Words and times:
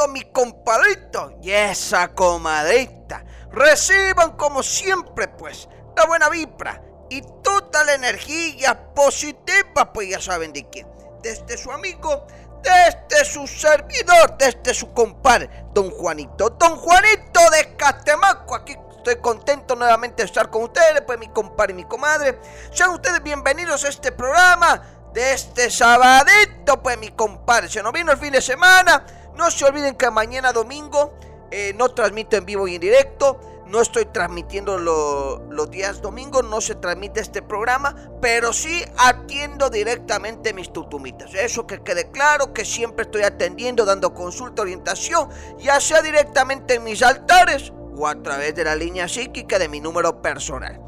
para 0.00 0.06
todo 0.06 0.08
mi 0.08 0.22
compadrito 0.32 1.32
y 1.42 1.50
esa 1.50 2.08
comadrita. 2.14 3.24
Reciban 3.52 4.36
como 4.36 4.62
siempre 4.62 5.28
pues 5.28 5.68
la 5.96 6.06
buena 6.06 6.28
vibra 6.28 6.80
y 7.08 7.22
toda 7.42 7.84
la 7.84 7.94
energía 7.94 8.94
positiva, 8.94 9.92
pues 9.92 10.08
ya 10.08 10.20
saben 10.20 10.52
de 10.52 10.68
quién. 10.70 10.86
Desde 11.22 11.58
su 11.58 11.70
amigo, 11.70 12.26
desde 12.62 13.24
su 13.24 13.46
servidor, 13.46 14.38
desde 14.38 14.72
su 14.72 14.92
compadre, 14.94 15.50
don 15.74 15.90
Juanito. 15.90 16.50
Don 16.50 16.76
Juanito 16.76 17.40
de 17.50 17.76
Catemaco, 17.76 18.54
aquí 18.54 18.76
estoy 18.96 19.16
contento 19.16 19.74
nuevamente 19.74 20.22
de 20.22 20.26
estar 20.26 20.50
con 20.50 20.64
ustedes, 20.64 21.02
pues 21.02 21.18
mi 21.18 21.28
compadre 21.28 21.72
y 21.72 21.76
mi 21.76 21.84
comadre. 21.84 22.38
Sean 22.72 22.90
ustedes 22.90 23.22
bienvenidos 23.22 23.84
a 23.84 23.88
este 23.88 24.12
programa 24.12 24.82
de 25.12 25.32
este 25.32 25.68
sabadito, 25.70 26.80
pues 26.80 26.96
mi 26.96 27.08
compadre. 27.08 27.68
Se 27.68 27.82
nos 27.82 27.92
vino 27.92 28.12
el 28.12 28.18
fin 28.18 28.32
de 28.32 28.40
semana. 28.40 29.04
No 29.40 29.50
se 29.50 29.64
olviden 29.64 29.94
que 29.94 30.10
mañana 30.10 30.52
domingo 30.52 31.14
eh, 31.50 31.72
no 31.74 31.88
transmito 31.88 32.36
en 32.36 32.44
vivo 32.44 32.68
y 32.68 32.74
en 32.74 32.80
directo. 32.82 33.40
No 33.68 33.80
estoy 33.80 34.04
transmitiendo 34.04 34.76
los 34.76 35.70
días 35.70 36.02
domingos, 36.02 36.44
no 36.44 36.60
se 36.60 36.74
transmite 36.74 37.20
este 37.20 37.40
programa, 37.40 37.96
pero 38.20 38.52
sí 38.52 38.84
atiendo 38.98 39.70
directamente 39.70 40.52
mis 40.52 40.70
tutumitas. 40.70 41.32
Eso 41.32 41.66
que 41.66 41.80
quede 41.82 42.10
claro, 42.10 42.52
que 42.52 42.66
siempre 42.66 43.04
estoy 43.04 43.22
atendiendo, 43.22 43.86
dando 43.86 44.12
consulta, 44.12 44.60
orientación, 44.60 45.30
ya 45.58 45.80
sea 45.80 46.02
directamente 46.02 46.74
en 46.74 46.84
mis 46.84 47.02
altares 47.02 47.72
o 47.96 48.06
a 48.06 48.22
través 48.22 48.54
de 48.54 48.64
la 48.64 48.74
línea 48.74 49.08
psíquica 49.08 49.58
de 49.58 49.68
mi 49.70 49.80
número 49.80 50.20
personal. 50.20 50.78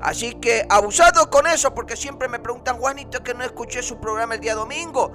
Así 0.00 0.34
que 0.34 0.64
abusado 0.68 1.28
con 1.30 1.48
eso, 1.48 1.74
porque 1.74 1.96
siempre 1.96 2.28
me 2.28 2.38
preguntan, 2.38 2.78
Juanito, 2.78 3.24
que 3.24 3.34
no 3.34 3.42
escuché 3.42 3.82
su 3.82 3.98
programa 3.98 4.34
el 4.34 4.40
día 4.40 4.54
domingo. 4.54 5.10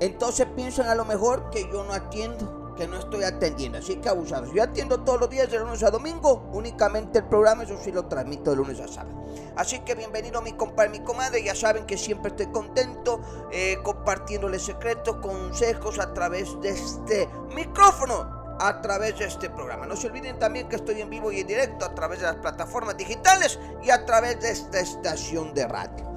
Entonces 0.00 0.46
piensan 0.54 0.88
a 0.88 0.94
lo 0.94 1.04
mejor 1.04 1.50
que 1.50 1.68
yo 1.72 1.84
no 1.84 1.92
atiendo 1.92 2.58
que 2.78 2.86
no 2.86 2.96
estoy 2.96 3.24
atendiendo, 3.24 3.78
así 3.78 3.96
que 3.96 4.08
abusados. 4.08 4.52
Yo 4.54 4.62
atiendo 4.62 5.00
todos 5.00 5.18
los 5.18 5.28
días 5.28 5.50
de 5.50 5.58
lunes 5.58 5.82
a 5.82 5.90
domingo, 5.90 6.48
únicamente 6.52 7.18
el 7.18 7.24
programa, 7.24 7.64
eso 7.64 7.76
sí 7.82 7.90
lo 7.90 8.04
transmito 8.04 8.50
de 8.50 8.56
lunes 8.56 8.78
a 8.78 8.86
sábado. 8.86 9.20
Así 9.56 9.80
que 9.80 9.96
bienvenido 9.96 10.40
mi 10.40 10.52
compadre, 10.52 10.90
mi 10.90 11.00
comadre, 11.00 11.42
ya 11.42 11.56
saben 11.56 11.86
que 11.86 11.98
siempre 11.98 12.30
estoy 12.30 12.46
contento 12.46 13.20
eh, 13.50 13.78
compartiéndoles 13.82 14.62
secretos, 14.62 15.16
consejos 15.16 15.98
a 15.98 16.14
través 16.14 16.58
de 16.60 16.70
este 16.70 17.28
micrófono 17.52 18.38
a 18.60 18.80
través 18.80 19.18
de 19.18 19.24
este 19.24 19.50
programa. 19.50 19.86
No 19.86 19.96
se 19.96 20.06
olviden 20.08 20.38
también 20.38 20.68
que 20.68 20.76
estoy 20.76 21.00
en 21.00 21.10
vivo 21.10 21.32
y 21.32 21.40
en 21.40 21.46
directo 21.46 21.84
a 21.84 21.94
través 21.94 22.20
de 22.20 22.26
las 22.26 22.36
plataformas 22.36 22.96
digitales 22.96 23.58
y 23.82 23.90
a 23.90 24.04
través 24.04 24.40
de 24.40 24.50
esta 24.50 24.80
estación 24.80 25.54
de 25.54 25.66
radio. 25.66 26.08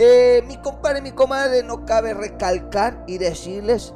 Eh, 0.00 0.44
mi 0.46 0.56
compadre, 0.58 1.02
mi 1.02 1.10
comadre, 1.10 1.64
no 1.64 1.84
cabe 1.84 2.14
recalcar 2.14 3.02
y 3.08 3.18
decirles 3.18 3.92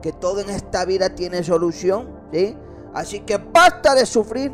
que 0.00 0.12
todo 0.12 0.40
en 0.40 0.48
esta 0.48 0.84
vida 0.84 1.16
tiene 1.16 1.42
solución, 1.42 2.08
¿sí? 2.32 2.56
Así 2.94 3.18
que 3.18 3.38
basta 3.38 3.96
de 3.96 4.06
sufrir, 4.06 4.52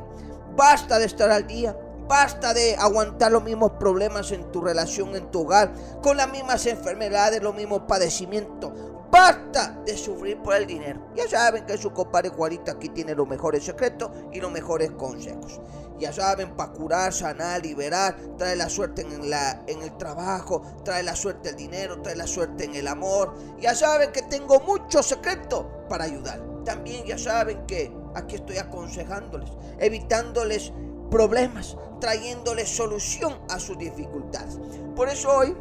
basta 0.56 0.98
de 0.98 1.04
estar 1.04 1.30
al 1.30 1.46
día, 1.46 1.76
basta 2.08 2.54
de 2.54 2.76
aguantar 2.76 3.30
los 3.30 3.44
mismos 3.44 3.72
problemas 3.72 4.32
en 4.32 4.50
tu 4.50 4.62
relación, 4.62 5.14
en 5.14 5.30
tu 5.30 5.42
hogar, 5.42 5.70
con 6.02 6.16
las 6.16 6.32
mismas 6.32 6.64
enfermedades, 6.64 7.42
los 7.42 7.54
mismos 7.54 7.82
padecimientos. 7.86 8.72
Basta 9.10 9.76
de 9.84 9.97
sufrir 9.97 10.41
por 10.41 10.54
el 10.54 10.66
dinero. 10.66 11.00
Ya 11.16 11.28
saben 11.28 11.66
que 11.66 11.76
su 11.76 11.93
compadre 11.93 12.28
Juanito 12.28 12.71
aquí 12.71 12.91
tiene 12.91 13.15
los 13.15 13.26
mejores 13.26 13.65
secretos 13.65 14.10
y 14.32 14.41
los 14.41 14.53
mejores 14.53 14.93
consejos. 14.93 15.60
Ya 15.98 16.12
saben, 16.12 16.56
para 16.56 16.72
curar, 16.72 17.12
sanar, 17.12 17.62
liberar, 17.62 18.16
trae 18.38 18.56
la 18.56 18.71
suerte 18.71 19.03
en, 19.03 19.28
la, 19.28 19.62
en 19.66 19.82
el 19.82 19.97
trabajo, 19.98 20.62
trae 20.84 21.03
la 21.03 21.15
suerte 21.15 21.50
el 21.50 21.56
dinero, 21.56 22.00
trae 22.00 22.16
la 22.16 22.26
suerte 22.26 22.65
en 22.65 22.75
el 22.75 22.88
amor. 22.88 23.34
Ya 23.60 23.75
saben 23.75 24.12
que 24.12 24.22
tengo 24.22 24.60
muchos 24.60 25.06
secretos 25.06 25.66
para 25.88 26.04
ayudar. 26.04 26.41
También 26.65 27.04
ya 27.04 27.19
saben 27.19 27.66
que 27.66 27.92
aquí 28.15 28.37
estoy 28.37 28.59
aconsejándoles, 28.59 29.50
evitándoles 29.78 30.72
problemas, 31.10 31.77
trayéndoles 32.00 32.69
solución 32.69 33.38
a 33.50 33.59
sus 33.59 33.77
dificultades. 33.77 34.59
Por 34.94 35.09
eso 35.09 35.31
hoy 35.31 35.54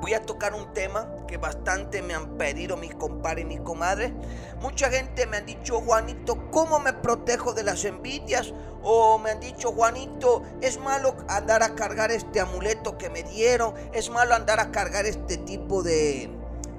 voy 0.00 0.14
a 0.14 0.22
tocar 0.22 0.54
un 0.54 0.72
tema 0.72 1.08
que 1.26 1.36
bastante 1.36 2.02
me 2.02 2.14
han 2.14 2.38
pedido 2.38 2.76
mis 2.76 2.94
compadres 2.94 3.44
y 3.44 3.48
mis 3.48 3.60
comadres. 3.60 4.12
Mucha 4.60 4.90
gente 4.90 5.26
me 5.26 5.38
ha 5.38 5.40
dicho, 5.40 5.80
Juanito, 5.80 6.50
¿cómo 6.50 6.78
me 6.80 6.92
protejo 6.92 7.52
de 7.52 7.64
las 7.64 7.84
envidias? 7.84 8.52
O 8.82 9.18
me 9.18 9.30
han 9.30 9.40
dicho, 9.40 9.72
Juanito, 9.72 10.42
es 10.60 10.78
malo 10.78 11.16
andar 11.28 11.62
a 11.62 11.74
cargar 11.74 12.10
este 12.10 12.40
amuleto 12.40 12.96
que 12.96 13.10
me 13.10 13.22
dieron. 13.22 13.74
Es 13.92 14.10
malo 14.10 14.34
andar 14.34 14.60
a 14.60 14.70
cargar 14.70 15.06
este 15.06 15.36
tipo 15.38 15.82
de, 15.82 16.30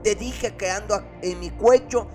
de 0.04 0.16
dije 0.16 0.56
que 0.56 0.70
ando 0.70 1.02
en 1.22 1.40
mi 1.40 1.50
cuello. 1.52 2.08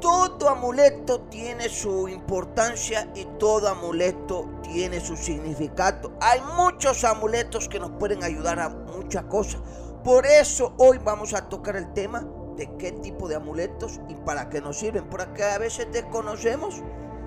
Todo 0.00 0.50
amuleto 0.50 1.22
tiene 1.22 1.70
su 1.70 2.08
importancia 2.08 3.08
y 3.14 3.24
todo 3.38 3.68
amuleto 3.68 4.60
tiene 4.62 5.00
su 5.00 5.16
significado. 5.16 6.12
Hay 6.20 6.42
muchos 6.58 7.04
amuletos 7.04 7.68
que 7.68 7.80
nos 7.80 7.92
pueden 7.92 8.22
ayudar 8.22 8.60
a 8.60 8.68
muchas 8.68 9.24
cosas. 9.24 9.62
Por 10.04 10.26
eso 10.26 10.74
hoy 10.76 10.98
vamos 10.98 11.32
a 11.32 11.48
tocar 11.48 11.76
el 11.76 11.92
tema 11.94 12.26
de 12.56 12.76
qué 12.76 12.92
tipo 12.92 13.26
de 13.26 13.36
amuletos 13.36 14.00
y 14.08 14.14
para 14.14 14.50
qué 14.50 14.60
nos 14.60 14.78
sirven. 14.78 15.08
Porque 15.08 15.42
a 15.42 15.56
veces 15.56 15.88
desconocemos, 15.92 16.82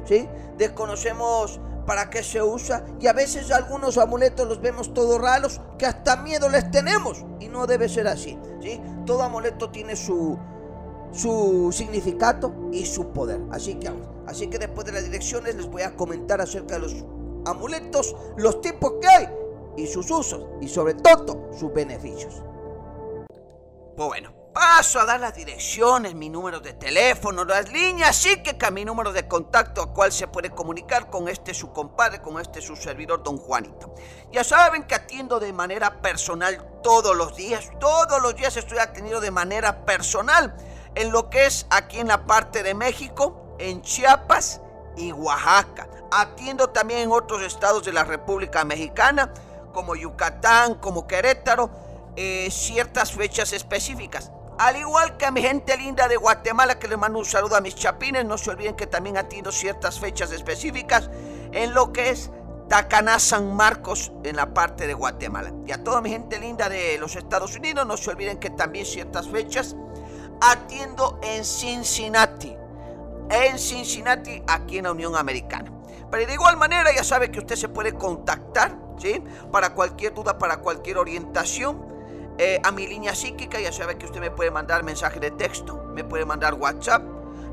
¿sí? 0.06 0.30
Desconocemos 0.58 1.60
para 1.88 2.10
qué 2.10 2.22
se 2.22 2.44
usa 2.44 2.86
y 3.00 3.08
a 3.08 3.14
veces 3.14 3.50
algunos 3.50 3.98
amuletos 3.98 4.48
los 4.48 4.62
vemos 4.62 4.94
todos 4.94 5.20
raros 5.20 5.60
que 5.80 5.86
hasta 5.86 6.18
miedo 6.18 6.50
les 6.50 6.70
tenemos 6.70 7.26
y 7.40 7.48
no 7.48 7.66
debe 7.66 7.90
ser 7.90 8.08
así, 8.08 8.38
¿sí? 8.62 8.80
Todo 9.06 9.24
amuleto 9.24 9.72
tiene 9.72 9.96
su 9.96 10.38
su 11.12 11.70
significado 11.72 12.54
y 12.72 12.86
su 12.86 13.10
poder. 13.10 13.42
Así 13.52 13.76
que 13.76 13.90
así 14.28 14.48
que 14.48 14.60
después 14.60 14.86
de 14.86 14.94
las 14.94 15.06
direcciones 15.06 15.56
les 15.56 15.68
voy 15.68 15.82
a 15.82 15.96
comentar 15.96 16.42
acerca 16.42 16.76
de 16.76 16.82
los 16.82 16.96
amuletos, 17.46 18.16
los 18.36 18.62
tipos 18.62 18.94
que 19.02 19.08
hay 19.08 19.28
y 19.78 19.88
sus 19.88 20.12
usos 20.12 20.46
y 20.62 20.68
sobre 20.68 20.94
todo 20.94 21.50
sus 21.58 21.74
beneficios. 21.74 22.44
Pues 23.98 24.10
bueno, 24.10 24.32
paso 24.54 25.00
a 25.00 25.06
dar 25.06 25.20
las 25.20 25.34
direcciones, 25.34 26.14
mi 26.14 26.30
número 26.30 26.60
de 26.60 26.74
teléfono, 26.74 27.44
las 27.44 27.72
líneas 27.72 28.16
psíquicas, 28.16 28.72
mi 28.72 28.86
número 28.86 29.12
de 29.12 29.28
contacto 29.28 29.82
a 29.82 29.92
cual 29.92 30.12
se 30.12 30.28
puede 30.28 30.52
comunicar 30.52 31.10
con 31.10 31.28
este 31.28 31.56
su 31.56 31.74
compadre, 31.74 32.22
con 32.22 32.40
este 32.40 32.62
su 32.62 32.76
servidor, 32.76 33.24
don 33.24 33.38
Juanito. 33.40 33.96
Ya 34.32 34.44
saben 34.44 34.84
que 34.84 34.94
atiendo 34.94 35.40
de 35.40 35.52
manera 35.52 36.00
personal 36.00 36.64
todos 36.84 37.18
los 37.18 37.36
días, 37.36 37.72
todos 37.80 38.22
los 38.22 38.36
días 38.36 38.56
estoy 38.56 38.78
atendido 38.78 39.20
de 39.20 39.32
manera 39.32 39.84
personal 39.84 40.56
en 40.94 41.12
lo 41.12 41.32
que 41.32 41.48
es 41.48 41.66
aquí 41.72 42.00
en 42.00 42.10
la 42.10 42.28
parte 42.28 42.62
de 42.62 42.76
México, 42.76 43.56
en 43.58 43.82
Chiapas 43.82 44.62
y 44.96 45.12
Oaxaca. 45.12 45.90
Atiendo 46.12 46.70
también 46.70 47.00
en 47.00 47.12
otros 47.12 47.42
estados 47.42 47.84
de 47.84 47.94
la 47.94 48.04
República 48.04 48.64
Mexicana, 48.64 49.34
como 49.74 49.96
Yucatán, 49.96 50.76
como 50.76 51.08
Querétaro, 51.08 51.87
eh, 52.18 52.50
ciertas 52.52 53.14
fechas 53.14 53.54
específicas. 53.54 54.32
Al 54.58 54.76
igual 54.76 55.18
que 55.18 55.28
a 55.28 55.32
mi 55.32 55.44
gente 55.44 55.78
linda 55.78 56.08
de 56.08 56.18
Guatemala, 56.18 56.80
que 56.80 56.88
le 56.88 56.98
mando 56.98 57.20
un 57.20 57.26
saludo 57.26 57.56
a 57.56 57.62
mis 57.62 57.76
chapines, 57.76 58.26
no 58.26 58.40
se 58.40 58.50
olviden 58.50 58.76
que 58.76 58.88
también 58.88 59.16
atiendo 59.16 59.52
ciertas 59.52 60.00
fechas 60.00 60.32
específicas 60.32 61.12
en 61.52 61.76
lo 61.76 61.94
que 61.94 62.10
es 62.10 62.32
Tacaná 62.68 63.20
San 63.20 63.56
Marcos 63.56 64.12
en 64.24 64.36
la 64.36 64.54
parte 64.54 64.88
de 64.88 64.96
Guatemala. 64.96 65.54
Y 65.68 65.72
a 65.72 65.84
toda 65.84 66.02
mi 66.02 66.10
gente 66.10 66.40
linda 66.40 66.70
de 66.70 66.98
los 66.98 67.16
Estados 67.16 67.56
Unidos, 67.56 67.86
no 67.86 67.98
se 67.98 68.10
olviden 68.10 68.40
que 68.40 68.50
también 68.50 68.88
ciertas 68.88 69.28
fechas 69.28 69.76
atiendo 70.42 71.20
en 71.22 71.46
Cincinnati. 71.46 72.56
en 73.30 73.60
Cincinnati, 73.60 74.42
aquí 74.48 74.78
en 74.78 74.86
la 74.86 74.92
Unión 74.92 75.16
Americana. 75.16 75.72
Pero 76.10 76.26
de 76.26 76.34
igual 76.34 76.58
manera 76.58 76.90
ya 76.96 77.04
sabe 77.04 77.30
que 77.30 77.40
usted 77.40 77.58
se 77.58 77.68
puede 77.70 77.94
contactar, 77.94 78.76
¿sí? 78.98 79.22
Para 79.52 79.74
cualquier 79.74 80.14
duda, 80.14 80.38
para 80.38 80.58
cualquier 80.58 80.98
orientación. 80.98 81.97
Eh, 82.40 82.62
a 82.64 82.72
mi 82.72 82.86
línea 82.86 83.16
psíquica, 83.16 83.60
ya 83.60 83.72
sabe 83.72 83.98
que 83.98 84.06
usted 84.06 84.20
me 84.20 84.30
puede 84.30 84.52
mandar 84.52 84.84
mensaje 84.84 85.20
de 85.20 85.32
texto, 85.32 85.84
me 85.96 86.04
puede 86.04 86.24
mandar 86.24 86.54
WhatsApp, 86.54 87.02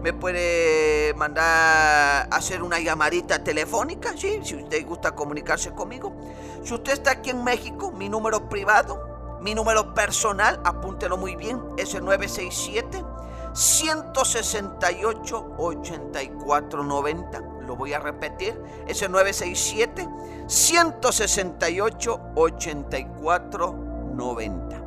me 0.03 0.13
puede 0.13 1.15
mandar 1.15 2.29
hacer 2.31 2.63
una 2.63 2.79
llamadita 2.79 3.43
telefónica, 3.43 4.13
¿sí? 4.15 4.41
si 4.43 4.57
usted 4.57 4.87
gusta 4.87 5.15
comunicarse 5.15 5.73
conmigo. 5.73 6.15
Si 6.63 6.75
usted 6.75 6.93
está 6.93 7.13
aquí 7.13 7.31
en 7.31 7.43
México, 7.43 7.93
mi 7.93 8.11
número 8.11 8.51
privado, 8.51 9.39
mi 9.41 9.55
número 9.55 9.95
personal, 9.95 10.61
apúntelo 10.65 11.17
muy 11.17 11.35
bien, 11.35 11.63
es 11.79 11.95
el 11.95 12.05
967 12.05 13.03
168 13.55 15.55
8490. 15.57 17.41
Lo 17.67 17.77
voy 17.77 17.95
a 17.95 18.01
repetir, 18.01 18.61
es 18.87 19.01
el 19.01 19.13
967 19.13 20.07
168 20.47 22.21
8490. 24.21 24.85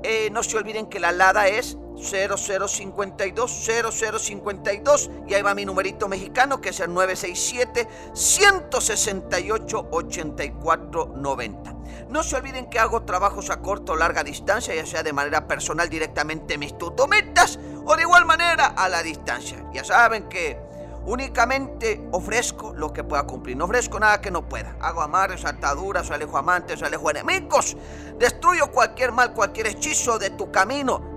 Eh, 0.04 0.30
no 0.32 0.44
se 0.44 0.58
olviden 0.58 0.88
que 0.88 1.00
la 1.00 1.12
LADA 1.12 1.48
es 1.48 1.78
0052 1.98 3.52
0052 3.52 5.10
y 5.28 5.34
ahí 5.34 5.42
va 5.42 5.56
mi 5.56 5.66
numerito 5.66 6.08
mexicano 6.08 6.62
que 6.62 6.70
es 6.70 6.80
el 6.80 6.94
967 6.94 7.88
168 8.14 9.88
8490. 9.92 11.74
No 12.10 12.24
se 12.24 12.36
olviden 12.36 12.70
que 12.70 12.80
hago 12.80 13.04
trabajos 13.04 13.50
a 13.50 13.62
corto 13.62 13.94
o 13.94 13.96
larga 13.96 14.24
distancia, 14.24 14.76
ya 14.76 14.86
sea 14.86 15.04
de 15.04 15.14
manera 15.14 15.48
personal 15.48 15.90
directamente 15.90 16.54
en 16.54 16.62
mis 16.62 16.78
tutometas 16.78 17.60
o 17.86 17.96
de 17.96 18.04
igual 18.04 18.26
manera 18.26 18.68
a 18.68 18.88
la 18.88 19.04
distancia. 19.04 19.66
Ya 19.74 19.84
saben 19.84 20.30
que 20.30 20.67
Únicamente 21.08 22.06
ofrezco 22.12 22.74
lo 22.74 22.92
que 22.92 23.02
pueda 23.02 23.24
cumplir. 23.24 23.56
No 23.56 23.64
ofrezco 23.64 23.98
nada 23.98 24.20
que 24.20 24.30
no 24.30 24.50
pueda. 24.50 24.76
Hago 24.82 25.02
amarres, 25.02 25.46
ataduras, 25.46 26.12
alejo 26.12 26.38
amantes, 26.38 26.84
alejo 26.84 27.10
enemigos. 27.10 27.78
Destruyo 28.20 28.70
cualquier 28.74 29.14
mal, 29.14 29.34
cualquier 29.34 29.68
hechizo 29.68 30.20
de 30.20 30.32
tu 30.32 30.52
camino. 30.52 31.17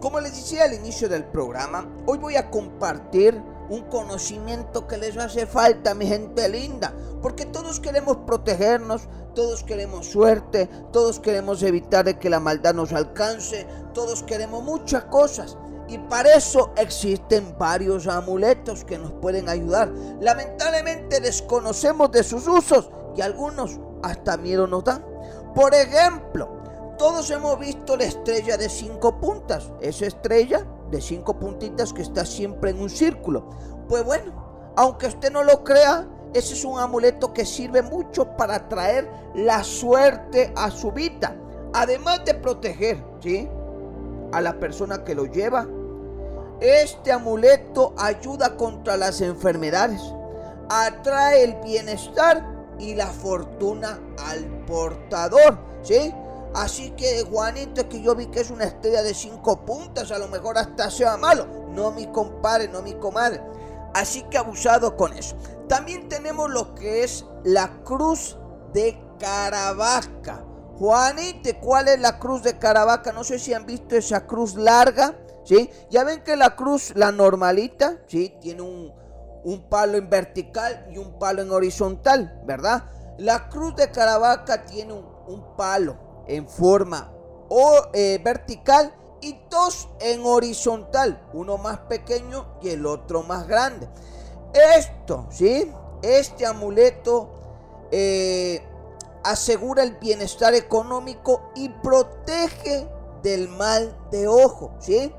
Como 0.00 0.20
les 0.20 0.36
decía 0.36 0.64
al 0.64 0.74
inicio 0.74 1.08
del 1.08 1.24
programa, 1.24 1.88
hoy 2.06 2.18
voy 2.18 2.36
a 2.36 2.50
compartir 2.50 3.42
un 3.70 3.82
conocimiento 3.82 4.86
que 4.86 4.98
les 4.98 5.16
hace 5.16 5.46
falta, 5.46 5.94
mi 5.94 6.06
gente 6.06 6.48
linda, 6.48 6.94
porque 7.22 7.46
todos 7.46 7.80
queremos 7.80 8.18
protegernos, 8.18 9.08
todos 9.34 9.64
queremos 9.64 10.06
suerte, 10.06 10.68
todos 10.92 11.18
queremos 11.18 11.62
evitar 11.62 12.04
de 12.04 12.18
que 12.18 12.30
la 12.30 12.40
maldad 12.40 12.74
nos 12.74 12.92
alcance, 12.92 13.66
todos 13.94 14.22
queremos 14.22 14.62
muchas 14.62 15.04
cosas. 15.04 15.56
Y 15.88 15.98
para 15.98 16.34
eso 16.34 16.72
existen 16.76 17.56
varios 17.58 18.06
amuletos 18.06 18.84
que 18.84 18.98
nos 18.98 19.12
pueden 19.12 19.48
ayudar. 19.48 19.88
Lamentablemente 20.20 21.20
desconocemos 21.20 22.10
de 22.10 22.22
sus 22.22 22.46
usos 22.46 22.90
y 23.16 23.22
algunos 23.22 23.78
hasta 24.02 24.36
miedo 24.36 24.66
nos 24.66 24.84
dan. 24.84 25.04
Por 25.54 25.74
ejemplo, 25.74 26.55
todos 26.98 27.30
hemos 27.30 27.58
visto 27.58 27.96
la 27.96 28.04
estrella 28.04 28.56
de 28.56 28.68
cinco 28.68 29.18
puntas, 29.18 29.70
esa 29.80 30.06
estrella 30.06 30.66
de 30.90 31.00
cinco 31.00 31.38
puntitas 31.38 31.92
que 31.92 32.02
está 32.02 32.24
siempre 32.24 32.70
en 32.70 32.80
un 32.80 32.90
círculo. 32.90 33.48
Pues 33.88 34.04
bueno, 34.04 34.72
aunque 34.76 35.06
usted 35.06 35.32
no 35.32 35.42
lo 35.42 35.64
crea, 35.64 36.06
ese 36.34 36.54
es 36.54 36.64
un 36.64 36.78
amuleto 36.78 37.32
que 37.32 37.44
sirve 37.44 37.82
mucho 37.82 38.36
para 38.36 38.68
traer 38.68 39.08
la 39.34 39.64
suerte 39.64 40.52
a 40.56 40.70
su 40.70 40.92
vida. 40.92 41.36
Además 41.72 42.24
de 42.24 42.34
proteger, 42.34 43.02
¿sí? 43.20 43.48
A 44.32 44.40
la 44.40 44.58
persona 44.58 45.04
que 45.04 45.14
lo 45.14 45.26
lleva. 45.26 45.66
Este 46.60 47.12
amuleto 47.12 47.94
ayuda 47.98 48.56
contra 48.56 48.96
las 48.96 49.20
enfermedades, 49.20 50.00
atrae 50.70 51.44
el 51.44 51.54
bienestar 51.62 52.44
y 52.78 52.94
la 52.94 53.06
fortuna 53.06 53.98
al 54.26 54.44
portador, 54.66 55.58
¿sí? 55.82 56.14
Así 56.56 56.92
que 56.92 57.22
Juanito, 57.22 57.86
que 57.86 58.00
yo 58.00 58.14
vi 58.14 58.28
que 58.28 58.40
es 58.40 58.48
una 58.48 58.64
estrella 58.64 59.02
de 59.02 59.12
cinco 59.12 59.66
puntas, 59.66 60.10
a 60.10 60.18
lo 60.18 60.26
mejor 60.28 60.56
hasta 60.56 60.90
sea 60.90 61.18
malo. 61.18 61.46
No 61.68 61.90
mi 61.90 62.06
compadre, 62.06 62.66
no 62.68 62.80
mi 62.80 62.94
comadre. 62.94 63.42
Así 63.92 64.22
que 64.30 64.38
abusado 64.38 64.96
con 64.96 65.12
eso. 65.12 65.36
También 65.68 66.08
tenemos 66.08 66.50
lo 66.50 66.74
que 66.74 67.04
es 67.04 67.26
la 67.44 67.82
cruz 67.84 68.38
de 68.72 68.98
Caravaca. 69.18 70.46
Juanito, 70.78 71.50
¿cuál 71.60 71.88
es 71.88 72.00
la 72.00 72.18
cruz 72.18 72.42
de 72.42 72.58
Caravaca? 72.58 73.12
No 73.12 73.22
sé 73.22 73.38
si 73.38 73.52
han 73.52 73.66
visto 73.66 73.94
esa 73.94 74.26
cruz 74.26 74.54
larga, 74.54 75.14
¿sí? 75.44 75.68
Ya 75.90 76.04
ven 76.04 76.24
que 76.24 76.36
la 76.36 76.56
cruz, 76.56 76.94
la 76.96 77.12
normalita, 77.12 77.98
¿sí? 78.06 78.34
Tiene 78.40 78.62
un, 78.62 78.94
un 79.44 79.68
palo 79.68 79.98
en 79.98 80.08
vertical 80.08 80.86
y 80.90 80.96
un 80.96 81.18
palo 81.18 81.42
en 81.42 81.50
horizontal, 81.50 82.40
¿verdad? 82.46 82.84
La 83.18 83.50
cruz 83.50 83.76
de 83.76 83.90
Caravaca 83.90 84.64
tiene 84.64 84.94
un, 84.94 85.04
un 85.26 85.54
palo 85.54 86.05
en 86.28 86.48
forma 86.48 87.12
o, 87.48 87.82
eh, 87.92 88.20
vertical 88.22 88.94
y 89.20 89.38
dos 89.50 89.88
en 90.00 90.24
horizontal, 90.24 91.22
uno 91.32 91.58
más 91.58 91.78
pequeño 91.80 92.58
y 92.62 92.70
el 92.70 92.86
otro 92.86 93.22
más 93.22 93.46
grande. 93.46 93.88
Esto, 94.76 95.26
¿sí? 95.30 95.72
Este 96.02 96.46
amuleto 96.46 97.30
eh, 97.90 98.62
asegura 99.24 99.82
el 99.82 99.96
bienestar 99.96 100.54
económico 100.54 101.50
y 101.54 101.68
protege 101.68 102.88
del 103.22 103.48
mal 103.48 103.96
de 104.10 104.28
ojo, 104.28 104.74
¿sí? 104.78 105.12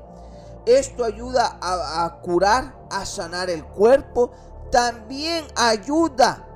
Esto 0.66 1.04
ayuda 1.04 1.58
a, 1.60 2.04
a 2.04 2.20
curar, 2.20 2.74
a 2.90 3.04
sanar 3.06 3.50
el 3.50 3.64
cuerpo, 3.64 4.30
también 4.70 5.44
ayuda 5.56 6.47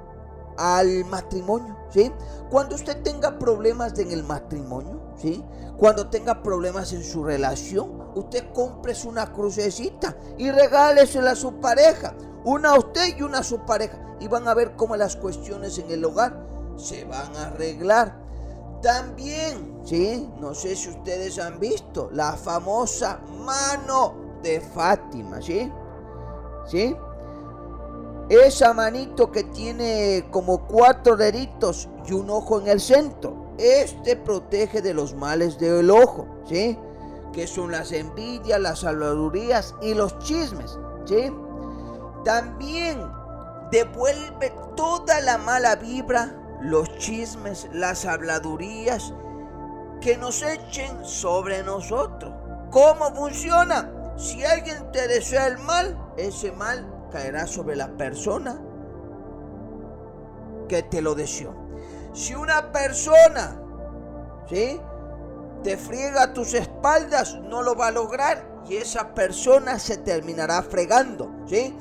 al 0.57 1.05
matrimonio, 1.07 1.77
¿sí? 1.91 2.13
Cuando 2.51 2.75
usted 2.75 3.03
tenga 3.03 3.39
problemas 3.39 3.99
en 3.99 4.11
el 4.11 4.25
matrimonio, 4.25 5.01
¿sí? 5.17 5.45
Cuando 5.77 6.09
tenga 6.09 6.43
problemas 6.43 6.93
en 6.93 7.03
su 7.03 7.25
relación, 7.25 8.13
usted 8.15 8.53
compre 8.53 8.95
una 9.07 9.33
crucecita 9.33 10.17
y 10.39 10.51
regálesela 10.51 11.33
a 11.33 11.37
su 11.37 11.61
pareja. 11.61 12.15
Una 12.45 12.71
a 12.71 12.79
usted 12.79 13.17
y 13.17 13.23
una 13.23 13.39
a 13.39 13.43
su 13.43 13.61
pareja. 13.61 13.99
Y 14.21 14.29
van 14.29 14.47
a 14.49 14.55
ver 14.55 14.77
cómo 14.77 14.97
las 14.97 15.17
cuestiones 15.17 15.79
en 15.79 15.91
el 15.91 16.05
hogar 16.05 16.47
se 16.77 17.05
van 17.05 17.35
a 17.37 17.47
arreglar. 17.47 18.21
También, 18.83 19.81
¿sí? 19.85 20.29
No 20.41 20.55
sé 20.55 20.77
si 20.77 20.91
ustedes 20.91 21.39
han 21.39 21.59
visto 21.59 22.11
la 22.13 22.37
famosa 22.37 23.21
mano 23.45 24.15
de 24.43 24.61
Fátima, 24.61 25.41
¿sí? 25.41 25.73
¿Sí? 26.67 26.97
Esa 28.29 28.73
manito 28.73 29.31
que 29.31 29.45
tiene 29.45 30.27
como 30.31 30.67
cuatro 30.67 31.17
deditos 31.17 31.89
y 32.07 32.13
un 32.13 32.31
ojo 32.31 32.61
en 32.61 32.69
el 32.69 32.81
centro. 32.81 33.55
Este 33.59 34.17
protege 34.17 34.81
de 34.81 34.95
los 34.95 35.15
males 35.15 35.59
del 35.59 35.91
ojo, 35.91 36.27
¿sí? 36.49 36.79
Que 37.33 37.47
son 37.47 37.73
las 37.73 37.93
envidias, 37.93 38.61
las 38.61 38.81
salvadurías 38.81 39.75
y 39.83 39.95
los 39.95 40.19
chismes, 40.21 40.79
¿sí? 41.05 41.33
También 42.25 42.99
devuelve 43.71 44.53
toda 44.77 45.21
la 45.21 45.39
mala 45.39 45.77
vibra, 45.77 46.35
los 46.61 46.97
chismes, 46.99 47.69
las 47.73 48.05
habladurías 48.05 49.13
que 50.01 50.17
nos 50.17 50.43
echen 50.43 51.05
sobre 51.05 51.63
nosotros. 51.63 52.33
¿Cómo 52.71 53.15
funciona? 53.15 53.93
Si 54.17 54.45
alguien 54.45 54.91
te 54.93 55.07
desea 55.09 55.47
el 55.47 55.59
mal, 55.59 55.99
ese 56.17 56.53
mal 56.53 57.02
caerá 57.13 57.47
sobre 57.47 57.77
la 57.77 57.89
persona 57.97 58.61
que 60.69 60.83
te 60.83 61.03
lo 61.03 61.15
deseó. 61.15 61.55
Si 62.13 62.35
una 62.35 62.73
persona, 62.73 63.61
¿sí? 64.49 64.81
Te 65.63 65.77
friega 65.77 66.33
tus 66.33 66.55
espaldas, 66.55 67.39
no 67.43 67.63
lo 67.63 67.77
va 67.77 67.89
a 67.89 67.91
lograr 67.93 68.63
y 68.69 68.77
esa 68.77 69.15
persona 69.15 69.79
se 69.79 69.99
terminará 69.99 70.63
fregando, 70.63 71.31
¿sí? 71.47 71.77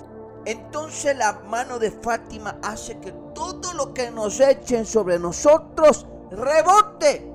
Entonces 0.45 1.15
la 1.17 1.33
mano 1.47 1.79
de 1.79 1.91
Fátima 1.91 2.59
hace 2.63 2.99
que 2.99 3.11
todo 3.33 3.73
lo 3.73 3.93
que 3.93 4.11
nos 4.11 4.39
echen 4.39 4.85
sobre 4.85 5.17
nosotros 5.19 6.05
rebote 6.31 7.30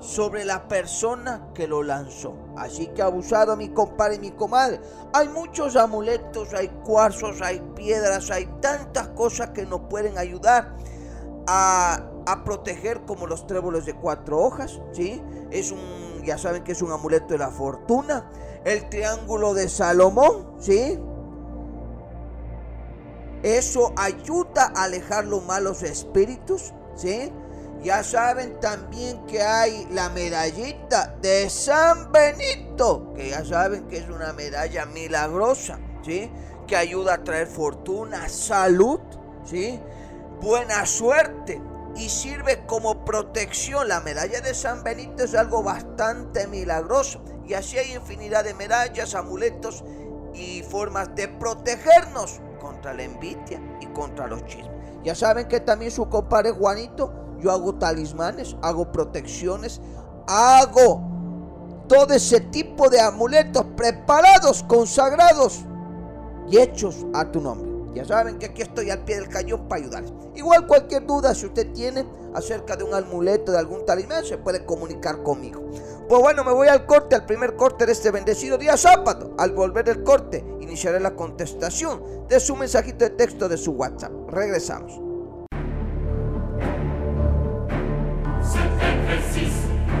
sobre 0.00 0.44
la 0.44 0.68
persona 0.68 1.48
que 1.54 1.66
lo 1.66 1.82
lanzó. 1.82 2.34
Así 2.56 2.88
que 2.88 3.02
abusado 3.02 3.56
mi 3.56 3.68
compadre 3.70 4.16
y 4.16 4.18
mi 4.20 4.30
comadre. 4.30 4.80
Hay 5.12 5.28
muchos 5.28 5.76
amuletos, 5.76 6.54
hay 6.54 6.68
cuarzos, 6.84 7.40
hay 7.42 7.60
piedras, 7.74 8.30
hay 8.30 8.46
tantas 8.60 9.08
cosas 9.08 9.50
que 9.50 9.66
nos 9.66 9.82
pueden 9.82 10.18
ayudar 10.18 10.76
a, 11.46 12.10
a 12.26 12.44
proteger 12.44 13.02
como 13.06 13.26
los 13.26 13.46
tréboles 13.46 13.86
de 13.86 13.94
cuatro 13.94 14.38
hojas, 14.38 14.80
¿sí? 14.92 15.22
Es 15.50 15.72
un, 15.72 16.22
ya 16.24 16.36
saben 16.38 16.62
que 16.62 16.72
es 16.72 16.82
un 16.82 16.92
amuleto 16.92 17.28
de 17.28 17.38
la 17.38 17.50
fortuna. 17.50 18.30
El 18.64 18.88
triángulo 18.88 19.54
de 19.54 19.68
Salomón, 19.68 20.54
¿sí? 20.58 20.98
Eso 23.42 23.92
ayuda 23.96 24.72
a 24.74 24.84
alejar 24.84 25.24
los 25.24 25.44
malos 25.44 25.82
espíritus, 25.82 26.74
¿sí? 26.96 27.32
Ya 27.82 28.02
saben 28.02 28.58
también 28.58 29.24
que 29.26 29.40
hay 29.40 29.86
la 29.92 30.08
medallita 30.08 31.14
de 31.22 31.48
San 31.48 32.10
Benito, 32.10 33.12
que 33.14 33.30
ya 33.30 33.44
saben 33.44 33.86
que 33.86 33.98
es 33.98 34.08
una 34.08 34.32
medalla 34.32 34.84
milagrosa, 34.86 35.78
¿sí? 36.02 36.30
Que 36.66 36.76
ayuda 36.76 37.14
a 37.14 37.24
traer 37.24 37.46
fortuna, 37.46 38.28
salud, 38.28 39.00
¿sí? 39.44 39.80
Buena 40.40 40.86
suerte 40.86 41.62
y 41.96 42.08
sirve 42.08 42.64
como 42.66 43.04
protección. 43.04 43.86
La 43.86 44.00
medalla 44.00 44.40
de 44.40 44.54
San 44.54 44.82
Benito 44.82 45.22
es 45.22 45.34
algo 45.36 45.62
bastante 45.62 46.48
milagroso. 46.48 47.22
Y 47.46 47.54
así 47.54 47.78
hay 47.78 47.94
infinidad 47.94 48.44
de 48.44 48.54
medallas, 48.54 49.14
amuletos 49.14 49.84
y 50.34 50.62
formas 50.62 51.14
de 51.14 51.28
protegernos 51.28 52.40
contra 52.60 52.92
la 52.92 53.04
envidia 53.04 53.60
y 53.80 53.86
contra 53.86 54.26
los 54.26 54.44
chismes. 54.46 54.70
Ya 55.04 55.14
saben 55.14 55.46
que 55.46 55.60
también 55.60 55.92
su 55.92 56.08
compadre 56.08 56.50
Juanito 56.50 57.27
yo 57.40 57.50
hago 57.50 57.74
talismanes, 57.74 58.56
hago 58.62 58.90
protecciones, 58.90 59.80
hago 60.26 61.02
todo 61.88 62.14
ese 62.14 62.40
tipo 62.40 62.88
de 62.88 63.00
amuletos 63.00 63.64
preparados, 63.76 64.62
consagrados 64.62 65.64
y 66.50 66.58
hechos 66.58 67.06
a 67.14 67.30
tu 67.30 67.40
nombre. 67.40 67.68
Ya 67.94 68.04
saben 68.04 68.38
que 68.38 68.46
aquí 68.46 68.62
estoy 68.62 68.90
al 68.90 69.04
pie 69.04 69.16
del 69.16 69.28
cañón 69.28 69.66
para 69.66 69.82
ayudarles. 69.82 70.12
Igual 70.34 70.66
cualquier 70.66 71.06
duda 71.06 71.34
si 71.34 71.46
usted 71.46 71.72
tiene 71.72 72.06
acerca 72.34 72.76
de 72.76 72.84
un 72.84 72.94
amuleto, 72.94 73.50
de 73.50 73.58
algún 73.58 73.84
talismán, 73.86 74.24
se 74.24 74.38
puede 74.38 74.64
comunicar 74.64 75.22
conmigo. 75.22 75.62
Pues 76.08 76.22
bueno, 76.22 76.44
me 76.44 76.52
voy 76.52 76.68
al 76.68 76.86
corte, 76.86 77.16
al 77.16 77.26
primer 77.26 77.56
corte 77.56 77.86
de 77.86 77.92
este 77.92 78.10
bendecido 78.10 78.56
día 78.56 78.76
sábado. 78.76 79.34
Al 79.38 79.52
volver 79.52 79.84
del 79.84 80.04
corte, 80.04 80.44
iniciaré 80.60 81.00
la 81.00 81.16
contestación 81.16 82.26
de 82.28 82.38
su 82.40 82.54
mensajito 82.56 83.04
de 83.04 83.10
texto 83.10 83.48
de 83.48 83.56
su 83.56 83.72
WhatsApp. 83.72 84.12
Regresamos. 84.28 85.07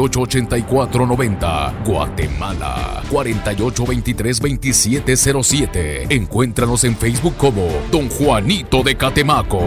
8490 0.00 1.74
Guatemala 1.84 3.02
4823-2707. 3.10 6.06
Encuéntranos 6.10 6.84
en 6.84 6.96
Facebook 6.96 7.34
como 7.36 7.68
Don 7.90 8.08
Juanito 8.08 8.82
de 8.82 8.96
Catemaco. 8.96 9.60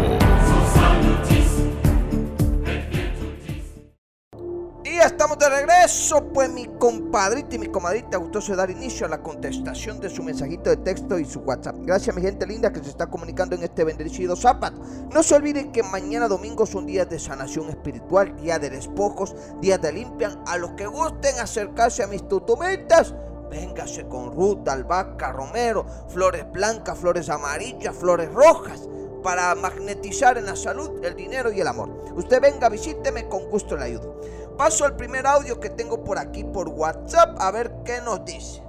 Estamos 5.06 5.38
de 5.38 5.50
regreso, 5.50 6.24
pues 6.34 6.50
mi 6.50 6.66
compadrita 6.66 7.56
y 7.56 7.60
mi 7.60 7.68
comadrita 7.68 8.18
gustoso 8.18 8.56
dar 8.56 8.72
inicio 8.72 9.06
a 9.06 9.10
la 9.10 9.22
contestación 9.22 10.00
de 10.00 10.10
su 10.10 10.24
mensajito 10.24 10.70
de 10.70 10.78
texto 10.78 11.20
y 11.20 11.26
su 11.26 11.40
WhatsApp. 11.40 11.76
Gracias 11.80 12.16
mi 12.16 12.22
gente 12.22 12.48
linda 12.48 12.72
que 12.72 12.82
se 12.82 12.90
está 12.90 13.08
comunicando 13.08 13.56
en 13.56 13.64
este 13.64 13.84
bendecido 13.84 14.36
sábado. 14.36 14.82
No 15.12 15.22
se 15.22 15.36
olviden 15.36 15.72
que 15.72 15.84
mañana 15.84 16.28
domingo 16.28 16.66
son 16.66 16.86
días 16.86 17.10
de 17.10 17.20
sanación 17.20 17.70
espiritual, 17.70 18.36
día 18.38 18.60
de 18.60 18.70
despojos, 18.70 19.36
días 19.60 19.82
de 19.82 19.92
limpian. 19.92 20.42
A 20.48 20.58
los 20.58 20.72
que 20.72 20.88
gusten 20.88 21.38
acercarse 21.40 22.04
a 22.04 22.08
mis 22.08 22.28
tutumetas, 22.28 23.14
véngase 23.50 24.08
con 24.08 24.32
ruta, 24.32 24.72
albahaca, 24.72 25.32
romero, 25.32 25.86
flores 26.08 26.46
blancas, 26.52 26.98
flores 26.98 27.30
amarillas, 27.30 27.96
flores 27.96 28.32
rojas 28.32 28.88
para 29.24 29.56
magnetizar 29.56 30.38
en 30.38 30.46
la 30.46 30.56
salud, 30.56 31.04
el 31.04 31.16
dinero 31.16 31.52
y 31.52 31.62
el 31.62 31.68
amor. 31.68 31.90
Usted 32.16 32.42
venga, 32.42 32.70
visíteme, 32.70 33.28
con 33.28 33.50
gusto 33.50 33.76
le 33.76 33.86
ayudo. 33.86 34.22
Paso 34.58 34.86
al 34.86 34.96
primer 34.96 35.26
audio 35.26 35.60
que 35.60 35.70
tengo 35.70 36.04
por 36.04 36.20
aquí 36.20 36.44
por 36.44 36.70
WhatsApp 36.70 37.36
a 37.40 37.50
ver 37.52 37.72
qué 37.86 38.02
nos 38.02 38.24
dice. 38.24 38.62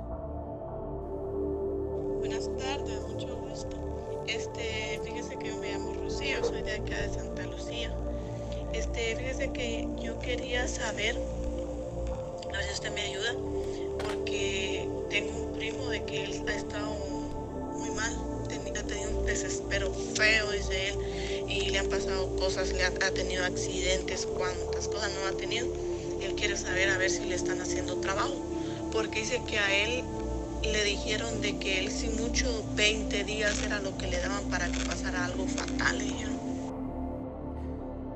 Buenas 2.19 2.49
tardes, 2.57 3.01
mucho 3.07 3.37
gusto. 3.37 3.77
Este, 4.27 4.99
fíjese 5.05 5.37
que 5.39 5.49
yo 5.49 5.57
me 5.59 5.73
llamo 5.73 5.93
Rocío, 5.93 6.43
soy 6.43 6.63
de 6.63 6.77
acá 6.77 6.97
de 7.03 7.11
Santa 7.13 7.43
Lucía. 7.43 7.95
Este, 8.73 9.15
fíjese 9.17 9.53
que 9.53 9.87
yo 10.01 10.19
quería 10.21 10.67
saber, 10.67 11.17
a 11.17 12.57
ver 12.57 12.65
si 12.65 12.73
usted 12.73 12.93
me 12.95 13.03
ayuda, 13.03 13.33
porque 14.03 14.89
tengo 15.11 15.39
un 15.39 15.53
primo 15.53 15.89
de 15.91 16.03
que 16.05 16.25
él 16.25 16.45
ha 16.49 16.55
estado 16.55 16.95
muy 17.75 17.91
mal, 17.91 18.34
ha 18.57 18.87
tenido 18.87 19.19
un 19.19 19.27
desespero 19.27 19.93
feo, 20.15 20.51
dice 20.51 20.89
él 20.89 21.25
y 21.49 21.71
le 21.71 21.79
han 21.79 21.89
pasado 21.89 22.35
cosas, 22.37 22.73
le 22.73 22.85
ha, 22.85 22.91
tenido 22.91 23.45
accidentes, 23.45 24.27
cuántas 24.27 24.89
cosas 24.89 25.13
no 25.21 25.29
ha 25.29 25.37
tenido. 25.37 25.67
Él 26.21 26.35
quiere 26.35 26.57
saber 26.57 26.91
a 26.91 26.99
ver 26.99 27.11
si 27.11 27.25
le 27.25 27.35
están 27.35 27.61
haciendo 27.61 27.97
trabajo, 28.01 28.35
porque 28.93 29.21
dice 29.21 29.41
que 29.47 29.59
a 29.59 29.85
él 29.85 30.05
le 30.63 30.85
dijeron 30.85 31.41
de 31.43 31.59
que 31.59 31.81
él 31.81 31.91
sin 31.91 32.17
mucho 32.17 32.65
20 32.75 33.25
días 33.25 33.63
era 33.63 33.81
lo 33.81 33.97
que 33.99 34.07
le 34.07 34.19
daban 34.19 34.45
para 34.45 34.67
que 34.71 34.81
pasara 34.81 35.25
algo 35.27 35.47
fatal, 35.47 36.01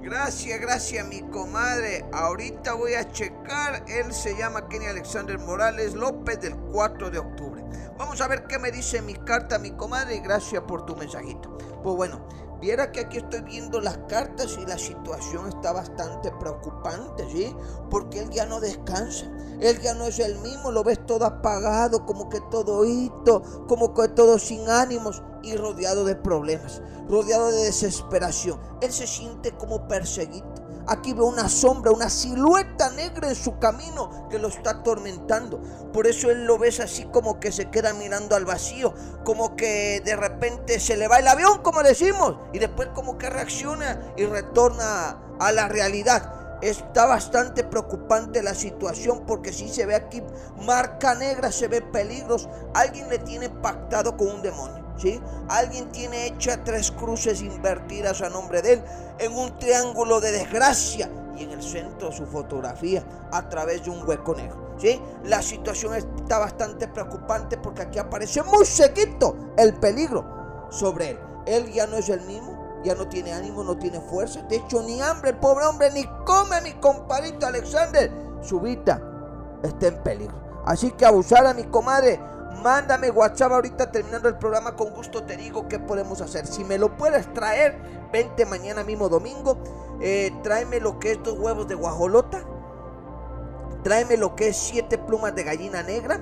Gracias, 0.01 0.59
gracias 0.59 1.07
mi 1.07 1.21
comadre. 1.21 2.03
Ahorita 2.15 2.73
voy 2.73 2.95
a 2.95 3.13
checar. 3.13 3.85
Él 3.89 4.11
se 4.15 4.35
llama 4.39 4.67
Kenny 4.67 4.87
Alexander 4.87 5.39
Morales 5.39 5.93
López 5.93 6.41
del 6.41 6.57
4 6.73 7.11
de 7.11 7.19
octubre. 7.19 7.63
Vamos 7.99 8.21
a 8.21 8.29
ver 8.29 8.47
qué 8.47 8.59
me 8.59 8.71
dice 8.71 9.03
mi 9.03 9.15
carta, 9.15 9.59
mi 9.59 9.73
comadre. 9.73 10.21
Gracias 10.21 10.63
por 10.63 10.87
tu 10.87 10.95
mensajito. 10.97 11.59
Pues 11.83 11.97
bueno, 11.97 12.21
Viera 12.61 12.91
que 12.91 13.01
aquí 13.01 13.19
estoy 13.19 13.43
viendo 13.43 13.81
las 13.81 13.99
cartas 14.09 14.59
y 14.61 14.67
la 14.67 14.77
situación 14.77 15.47
está 15.47 15.73
bastante 15.73 16.33
preocupante, 16.41 17.25
¿sí? 17.31 17.55
Porque 17.89 18.19
él 18.19 18.31
ya 18.31 18.47
no 18.47 18.59
descansa. 18.59 19.31
Él 19.61 19.81
ya 19.81 19.95
no 19.95 20.07
es 20.07 20.19
el 20.19 20.39
mismo, 20.41 20.73
lo 20.73 20.83
ves 20.83 21.05
todo 21.07 21.25
apagado, 21.25 22.05
como 22.05 22.29
que 22.29 22.41
todo 22.51 22.85
hito, 22.85 23.43
como 23.69 23.95
que 23.95 24.09
todo 24.09 24.41
sin 24.41 24.69
ánimos 24.69 25.23
y 25.45 25.55
rodeado 25.55 26.05
de 26.05 26.17
problemas, 26.17 26.83
rodeado 27.09 27.53
de 27.53 27.65
desesperación. 27.65 28.59
Él 28.81 28.93
se 28.93 29.07
siente 29.07 29.53
como 29.53 29.87
perseguido. 29.87 30.58
Aquí 30.89 31.13
ve 31.13 31.23
una 31.23 31.51
sombra, 31.51 31.93
una 31.93 32.09
silueta 32.09 32.91
negra 32.91 33.29
en 33.29 33.35
su 33.35 33.59
camino 33.59 34.27
que 34.31 34.39
lo 34.39 34.49
está 34.49 34.71
atormentando. 34.71 35.61
Por 35.93 36.07
eso 36.07 36.31
él 36.31 36.47
lo 36.47 36.57
ves 36.59 36.81
así 36.81 37.05
como 37.05 37.39
que 37.41 37.53
se 37.53 37.69
queda 37.71 37.93
mirando 37.93 38.35
al 38.35 38.47
vacío, 38.47 38.95
como 39.23 39.55
que 39.55 40.01
de 40.03 40.17
repente 40.17 40.81
se 40.81 40.97
le 40.97 41.07
va 41.07 41.19
el 41.19 41.29
avión, 41.29 41.61
como 41.63 41.83
decimos, 41.83 42.39
y 42.55 42.59
después 42.59 42.89
como 42.95 43.19
que 43.19 43.29
reacciona 43.29 44.01
y 44.17 44.25
retorna 44.25 45.19
a 45.39 45.53
la 45.53 45.69
realidad. 45.69 46.59
Está 46.63 47.07
bastante 47.07 47.65
preocupante 47.65 48.43
la 48.43 48.55
situación 48.55 49.27
porque 49.27 49.53
si 49.53 49.69
se 49.69 49.87
ve 49.87 49.95
aquí 49.95 50.23
marca 50.67 51.15
negra, 51.15 51.53
se 51.53 51.69
ve 51.69 51.83
peligros. 51.83 52.49
Alguien 52.75 53.09
le 53.09 53.19
tiene 53.19 53.51
pactado 53.51 54.17
con 54.17 54.29
un 54.29 54.43
demonio. 54.43 54.88
¿Sí? 54.99 55.21
Alguien 55.49 55.91
tiene 55.91 56.27
hecha 56.27 56.63
tres 56.65 56.91
cruces 56.91 57.43
invertidas 57.43 58.21
a 58.21 58.29
nombre 58.29 58.63
de 58.63 58.75
él 58.75 58.83
en 59.19 59.33
un 59.33 59.59
triángulo 59.59 60.21
de 60.21 60.33
desgracia 60.33 61.11
y 61.37 61.45
en 61.45 61.53
el 61.53 61.63
centro 61.63 62.13
su 62.13 62.27
fotografía 62.27 63.05
a 63.33 63.49
través 63.49 63.85
de 63.85 63.91
un 63.91 64.07
hueco 64.07 64.35
negro. 64.35 64.75
¿sí? 64.79 65.01
La 65.25 65.43
situación 65.43 65.95
está 65.95 66.39
bastante 66.39 66.89
preocupante 66.89 67.57
porque 67.57 67.83
aquí 67.83 67.99
aparece 67.99 68.43
muy 68.43 68.65
sequito 68.65 69.37
el 69.57 69.75
peligro 69.75 70.69
sobre 70.71 71.11
él. 71.11 71.19
Él 71.47 71.73
ya 71.73 71.87
no 71.87 71.97
es 71.97 72.09
el 72.09 72.21
mismo, 72.23 72.81
ya 72.85 72.95
no 72.95 73.09
tiene 73.09 73.33
ánimo, 73.33 73.65
no 73.65 73.77
tiene 73.79 74.01
fuerza. 74.01 74.43
De 74.43 74.57
hecho, 74.57 74.83
ni 74.83 75.01
hambre, 75.01 75.31
el 75.31 75.37
pobre 75.39 75.65
hombre, 75.65 75.91
ni 75.93 76.05
come 76.25 76.61
mi 76.61 76.73
compadrito 76.75 77.47
Alexander. 77.47 78.11
Su 78.43 78.61
vida 78.61 79.01
está 79.63 79.89
en 79.89 80.03
peligro. 80.03 80.37
Así 80.67 80.91
que 80.91 81.07
abusar 81.07 81.47
a 81.47 81.55
mi 81.55 81.65
comadre. 81.65 82.21
Mándame 82.63 83.11
WhatsApp 83.11 83.53
ahorita 83.53 83.91
terminando 83.91 84.29
el 84.29 84.37
programa. 84.37 84.75
Con 84.75 84.91
gusto 84.91 85.25
te 85.25 85.37
digo 85.37 85.69
qué 85.69 85.79
podemos 85.79 86.21
hacer. 86.21 86.47
Si 86.47 86.65
me 86.65 86.79
lo 86.79 86.97
puedes 86.97 87.33
traer, 87.33 87.79
vente 88.13 88.47
mañana 88.47 88.85
mismo 88.85 89.09
domingo. 89.09 89.59
Eh, 90.01 90.33
tráeme 90.43 90.81
lo 90.81 90.99
que 90.99 91.13
es 91.13 91.23
dos 91.23 91.39
huevos 91.39 91.69
de 91.69 91.75
guajolota. 91.75 92.45
Tráeme 93.83 94.17
lo 94.17 94.35
que 94.35 94.49
es 94.49 94.57
siete 94.57 94.99
plumas 94.99 95.35
de 95.35 95.45
gallina 95.45 95.83
negra. 95.83 96.21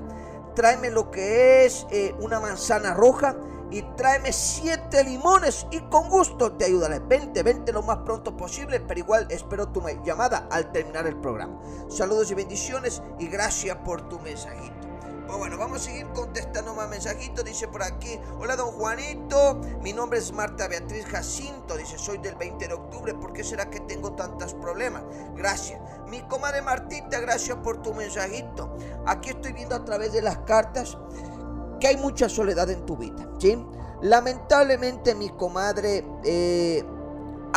Tráeme 0.55 0.91
lo 0.91 1.11
que 1.11 1.65
es 1.65 1.87
eh, 1.91 2.15
una 2.21 2.41
manzana 2.41 2.95
roja 2.95 3.37
y 3.71 3.83
tráeme 3.97 4.33
siete 4.33 5.03
limones 5.05 5.67
y 5.71 5.81
con 5.81 6.09
gusto 6.09 6.53
te 6.53 6.67
ayudaré. 6.67 7.01
Vente, 7.01 7.43
vente 7.43 7.73
lo 7.73 7.83
más 7.83 7.99
pronto 7.99 8.37
posible, 8.37 8.81
pero 8.81 9.01
igual 9.01 9.27
espero 9.31 9.69
tu 9.69 9.83
llamada 10.05 10.47
al 10.51 10.71
terminar 10.73 11.07
el 11.07 11.17
programa. 11.17 11.61
Saludos 11.89 12.31
y 12.31 12.35
bendiciones 12.35 13.03
y 13.19 13.27
gracias 13.29 13.77
por 13.79 14.09
tu 14.09 14.19
mensajito. 14.21 14.86
Pues 15.27 15.39
bueno, 15.39 15.59
vamos 15.59 15.83
a 15.83 15.85
seguir 15.85 16.07
contestando 16.15 16.73
más 16.75 16.89
mensajitos. 16.89 17.45
Dice 17.45 17.67
por 17.67 17.83
aquí, 17.83 18.21
hola 18.39 18.55
don 18.55 18.71
Juanito, 18.73 19.61
mi 19.83 19.93
nombre 19.93 20.21
es 20.21 20.33
Marta 20.33 20.69
Beatriz 20.69 21.05
Jacinto. 21.07 21.77
Dice, 21.77 21.99
soy 21.99 22.19
del 22.19 22.37
20 22.37 22.69
de 22.69 22.75
octubre, 22.75 23.13
¿por 23.15 23.33
qué 23.33 23.43
será 23.43 23.69
que 23.69 23.81
tengo 23.81 24.13
tantos 24.13 24.55
problemas? 24.55 25.03
Gracias. 25.35 25.81
Mi 26.09 26.23
comadre 26.23 26.63
Martita, 26.63 27.19
gracias 27.19 27.59
por 27.59 27.83
tu 27.83 27.93
mensajito. 27.93 28.77
Aquí 29.05 29.31
estoy 29.31 29.53
viendo 29.53 29.75
a 29.75 29.85
través 29.85 30.13
de 30.13 30.23
las 30.23 30.39
cartas 30.39 30.97
que 31.81 31.89
hay 31.89 31.97
mucha 31.97 32.29
soledad 32.29 32.71
en 32.71 32.87
tu 32.87 32.97
vida, 32.97 33.29
¿sí? 33.41 33.59
Lamentablemente, 34.03 35.15
mi 35.17 35.31
comadre, 35.31 36.07
eh, 36.25 36.85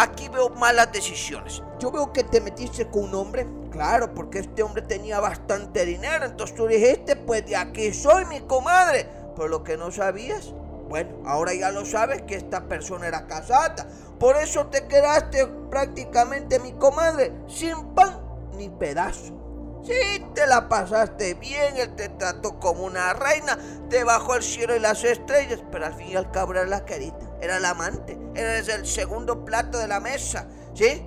aquí 0.01 0.29
veo 0.29 0.49
malas 0.49 0.91
decisiones. 0.91 1.61
Yo 1.79 1.91
veo 1.91 2.13
que 2.13 2.23
te 2.23 2.41
metiste 2.41 2.89
con 2.89 3.05
un 3.05 3.15
hombre, 3.15 3.47
claro, 3.71 4.13
porque 4.13 4.39
este 4.39 4.63
hombre 4.63 4.81
tenía 4.81 5.19
bastante 5.19 5.85
dinero, 5.85 6.25
entonces 6.25 6.55
tú 6.55 6.67
dijiste, 6.67 7.15
pues 7.15 7.45
de 7.45 7.55
aquí 7.55 7.93
soy 7.93 8.25
mi 8.25 8.41
comadre. 8.41 9.07
Pero 9.35 9.47
lo 9.47 9.63
que 9.63 9.77
no 9.77 9.91
sabías, 9.91 10.53
bueno, 10.89 11.11
ahora 11.25 11.53
ya 11.53 11.71
lo 11.71 11.85
sabes 11.85 12.21
que 12.23 12.35
esta 12.35 12.67
persona 12.67 13.07
era 13.07 13.27
casada. 13.27 13.87
Por 14.19 14.37
eso 14.37 14.67
te 14.67 14.87
quedaste 14.87 15.45
prácticamente, 15.69 16.59
mi 16.59 16.73
comadre, 16.73 17.31
sin 17.47 17.93
pan 17.93 18.19
ni 18.57 18.69
pedazo. 18.69 19.33
Sí, 19.83 20.25
te 20.35 20.45
la 20.45 20.67
pasaste 20.67 21.35
bien, 21.35 21.77
él 21.77 21.95
te 21.95 22.09
trató 22.09 22.59
como 22.59 22.83
una 22.83 23.13
reina, 23.13 23.57
te 23.89 24.03
bajó 24.03 24.35
el 24.35 24.43
cielo 24.43 24.75
y 24.75 24.79
las 24.79 25.03
estrellas, 25.03 25.61
pero 25.71 25.85
al 25.85 25.93
fin 25.93 26.09
y 26.09 26.15
al 26.15 26.31
cabo 26.31 26.51
era 26.51 26.65
la 26.65 26.85
querida, 26.85 27.17
era 27.41 27.57
el 27.57 27.65
amante, 27.65 28.19
era 28.35 28.57
el 28.57 28.85
segundo 28.85 29.45
plato 29.45 29.77
de 29.77 29.87
la 29.87 29.99
mesa, 29.99 30.47
¿sí? 30.73 31.05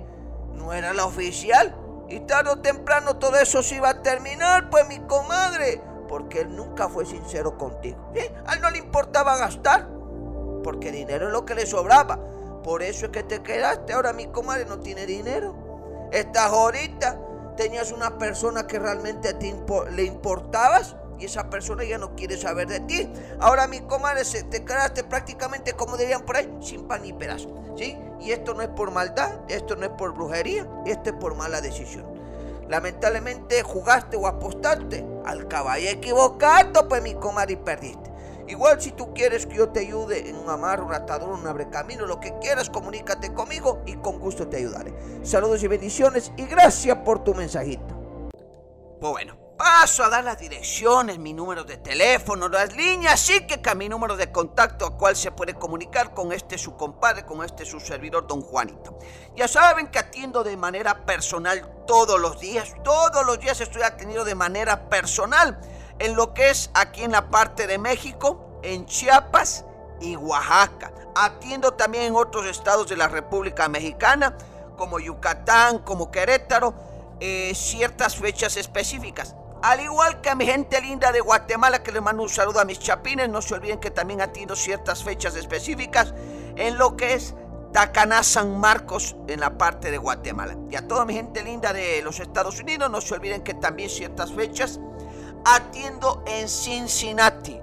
No 0.53 0.73
era 0.73 0.93
la 0.93 1.05
oficial. 1.05 1.75
Y 2.09 2.19
tarde 2.21 2.51
o 2.51 2.59
temprano 2.59 3.17
todo 3.17 3.37
eso 3.37 3.63
se 3.63 3.75
iba 3.75 3.89
a 3.89 4.01
terminar, 4.01 4.69
pues 4.69 4.87
mi 4.87 4.99
comadre, 4.99 5.81
porque 6.07 6.41
él 6.41 6.55
nunca 6.55 6.89
fue 6.89 7.05
sincero 7.05 7.57
contigo. 7.57 8.11
¿sí? 8.13 8.21
A 8.45 8.55
él 8.55 8.61
no 8.61 8.69
le 8.69 8.79
importaba 8.79 9.37
gastar, 9.37 9.87
porque 10.63 10.91
dinero 10.91 11.27
es 11.27 11.31
lo 11.31 11.45
que 11.45 11.55
le 11.55 11.65
sobraba. 11.65 12.19
Por 12.63 12.83
eso 12.83 13.05
es 13.05 13.11
que 13.11 13.23
te 13.23 13.41
quedaste. 13.41 13.93
Ahora 13.93 14.13
mi 14.13 14.27
comadre 14.27 14.65
no 14.65 14.79
tiene 14.79 15.05
dinero. 15.05 16.09
Estás 16.11 16.51
ahorita 16.51 17.19
tenías 17.55 17.91
una 17.91 18.17
persona 18.17 18.67
que 18.67 18.79
realmente 18.79 19.29
a 19.29 19.39
ti 19.39 19.53
le 19.91 20.03
importabas 20.03 20.95
y 21.19 21.25
esa 21.25 21.49
persona 21.49 21.83
ya 21.83 21.97
no 21.97 22.15
quiere 22.15 22.37
saber 22.37 22.67
de 22.67 22.79
ti. 22.81 23.11
Ahora 23.39 23.67
mi 23.67 23.81
comadre 23.81 24.23
te 24.25 24.65
quedaste 24.65 25.03
prácticamente 25.03 25.73
como 25.73 25.97
dirían 25.97 26.23
por 26.23 26.37
ahí, 26.37 26.51
sin 26.61 26.87
pan 26.87 27.03
ni 27.03 27.13
pedazo. 27.13 27.53
¿sí? 27.77 27.97
Y 28.19 28.31
esto 28.31 28.53
no 28.53 28.61
es 28.61 28.69
por 28.69 28.91
maldad, 28.91 29.31
esto 29.47 29.75
no 29.75 29.85
es 29.85 29.91
por 29.91 30.13
brujería, 30.13 30.67
esto 30.85 31.09
es 31.09 31.15
por 31.15 31.35
mala 31.35 31.61
decisión. 31.61 32.05
Lamentablemente 32.69 33.61
jugaste 33.61 34.15
o 34.15 34.27
apostaste 34.27 35.05
al 35.25 35.47
caballo 35.47 35.89
equivocado, 35.89 36.87
pues 36.87 37.03
mi 37.03 37.13
comadre 37.15 37.53
y 37.53 37.57
perdiste. 37.57 38.12
Igual 38.47 38.81
si 38.81 38.91
tú 38.91 39.13
quieres 39.13 39.45
que 39.45 39.55
yo 39.55 39.69
te 39.69 39.81
ayude 39.81 40.29
en 40.29 40.35
un 40.35 40.49
amarro, 40.49 40.85
un 40.85 40.93
atador, 40.93 41.29
un 41.29 41.47
abrecamino, 41.47 42.05
lo 42.05 42.19
que 42.19 42.37
quieras, 42.39 42.69
comunícate 42.69 43.33
conmigo 43.33 43.81
y 43.85 43.95
con 43.95 44.19
gusto 44.19 44.47
te 44.47 44.57
ayudaré. 44.57 44.93
Saludos 45.23 45.63
y 45.63 45.67
bendiciones 45.67 46.31
y 46.37 46.45
gracias 46.45 46.97
por 46.97 47.23
tu 47.23 47.33
mensajito. 47.33 48.03
Pues 48.99 49.11
bueno, 49.11 49.37
paso 49.57 50.03
a 50.03 50.09
dar 50.09 50.23
las 50.23 50.37
direcciones, 50.37 51.19
mi 51.19 51.33
número 51.33 51.63
de 51.63 51.77
teléfono, 51.77 52.49
las 52.49 52.75
líneas, 52.75 53.19
sí 53.19 53.45
que 53.47 53.61
a 53.69 53.75
mi 53.75 53.87
número 53.87 54.17
de 54.17 54.31
contacto 54.31 54.85
a 54.85 54.97
cual 54.97 55.15
se 55.15 55.31
puede 55.31 55.53
comunicar 55.53 56.13
con 56.13 56.33
este 56.33 56.57
su 56.57 56.75
compadre, 56.75 57.25
con 57.25 57.43
este 57.43 57.65
su 57.65 57.79
servidor, 57.79 58.27
don 58.27 58.41
Juanito. 58.41 58.99
Ya 59.35 59.47
saben 59.47 59.87
que 59.87 59.99
atiendo 59.99 60.43
de 60.43 60.57
manera 60.57 61.05
personal 61.05 61.85
todos 61.87 62.19
los 62.19 62.39
días, 62.39 62.73
todos 62.83 63.25
los 63.25 63.39
días 63.39 63.61
estoy 63.61 63.83
atendiendo 63.83 64.25
de 64.25 64.35
manera 64.35 64.89
personal 64.89 65.59
en 66.03 66.15
lo 66.15 66.33
que 66.33 66.49
es 66.49 66.69
aquí 66.73 67.03
en 67.03 67.13
la 67.13 67.29
parte 67.29 67.65
de 67.65 67.77
México, 67.77 68.59
en 68.61 68.85
Chiapas 68.85 69.63
y 70.01 70.17
Oaxaca. 70.17 70.91
Atiendo 71.15 71.75
también 71.75 72.03
en 72.03 72.15
otros 72.15 72.45
estados 72.45 72.89
de 72.89 72.97
la 72.97 73.07
República 73.07 73.69
Mexicana, 73.69 74.37
como 74.75 74.99
Yucatán, 74.99 75.79
como 75.79 76.11
Querétaro, 76.11 76.73
eh, 77.21 77.53
ciertas 77.55 78.17
fechas 78.17 78.57
específicas. 78.57 79.33
Al 79.61 79.79
igual 79.79 80.19
que 80.19 80.29
a 80.29 80.35
mi 80.35 80.45
gente 80.45 80.81
linda 80.81 81.13
de 81.13 81.21
Guatemala, 81.21 81.83
que 81.83 81.93
le 81.93 82.01
mando 82.01 82.23
un 82.23 82.29
saludo 82.29 82.59
a 82.59 82.65
mis 82.65 82.79
chapines, 82.79 83.29
no 83.29 83.41
se 83.41 83.53
olviden 83.53 83.79
que 83.79 83.89
también 83.89 84.19
atiendo 84.19 84.57
ciertas 84.57 85.05
fechas 85.05 85.37
específicas 85.37 86.13
en 86.57 86.77
lo 86.77 86.97
que 86.97 87.13
es 87.13 87.33
Tacaná, 87.71 88.23
San 88.23 88.59
Marcos, 88.59 89.15
en 89.27 89.39
la 89.39 89.57
parte 89.57 89.89
de 89.89 89.97
Guatemala. 89.97 90.57
Y 90.69 90.75
a 90.75 90.85
toda 90.85 91.05
mi 91.05 91.13
gente 91.13 91.43
linda 91.43 91.71
de 91.71 92.01
los 92.01 92.19
Estados 92.19 92.59
Unidos, 92.59 92.91
no 92.91 92.99
se 92.99 93.13
olviden 93.13 93.41
que 93.41 93.53
también 93.53 93.89
ciertas 93.89 94.33
fechas 94.33 94.81
atiendo 95.45 96.23
en 96.25 96.47
Cincinnati. 96.47 97.59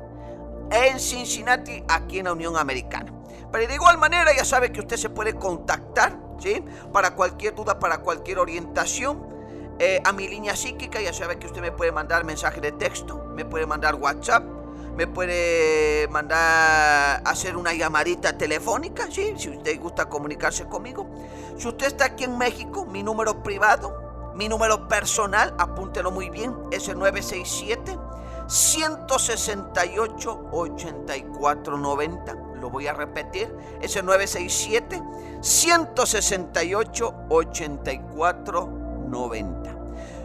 En 0.71 1.01
Cincinnati, 1.01 1.83
aquí 1.89 2.19
en 2.19 2.27
la 2.27 2.33
Unión 2.33 2.57
Americana. 2.57 3.13
Pero 3.51 3.67
de 3.67 3.75
igual 3.75 3.99
manera 3.99 4.35
ya 4.37 4.45
sabe 4.45 4.71
que 4.71 4.81
usted 4.81 4.97
se 4.97 5.11
puede 5.11 5.35
contactar, 5.35 6.17
¿sí? 6.39 6.65
Para 6.93 7.15
cualquier 7.15 7.55
duda, 7.55 7.79
para 7.79 7.99
cualquier 7.99 8.39
orientación. 8.39 9.29
Eh, 9.79 10.01
a 10.05 10.13
mi 10.13 10.29
línea 10.29 10.55
psíquica, 10.55 11.01
ya 11.01 11.13
sabe 11.13 11.39
que 11.39 11.47
usted 11.47 11.61
me 11.61 11.73
puede 11.73 11.91
mandar 11.91 12.25
mensaje 12.25 12.61
de 12.61 12.71
texto, 12.73 13.25
me 13.35 13.45
puede 13.45 13.67
mandar 13.67 13.95
WhatsApp, 13.95 14.45
me 14.95 15.07
puede 15.07 16.07
mandar 16.09 17.23
hacer 17.25 17.57
una 17.57 17.73
llamadita 17.73 18.37
telefónica, 18.37 19.09
¿sí? 19.11 19.35
Si 19.37 19.49
usted 19.49 19.81
gusta 19.81 20.09
comunicarse 20.09 20.67
conmigo. 20.67 21.09
Si 21.57 21.67
usted 21.67 21.87
está 21.87 22.05
aquí 22.07 22.25
en 22.25 22.37
México, 22.37 22.85
mi 22.85 23.03
número 23.03 23.43
privado 23.43 24.10
mi 24.41 24.49
número 24.49 24.89
personal, 24.89 25.55
apúntelo 25.59 26.11
muy 26.11 26.31
bien, 26.31 26.57
es 26.71 26.89
el 26.89 26.99
967 26.99 27.99
168 28.47 30.49
8490. 30.51 32.37
Lo 32.59 32.71
voy 32.71 32.87
a 32.87 32.95
repetir, 32.95 33.55
es 33.83 33.97
el 33.97 34.07
967 34.07 35.03
168 35.43 37.15
8490. 37.29 39.77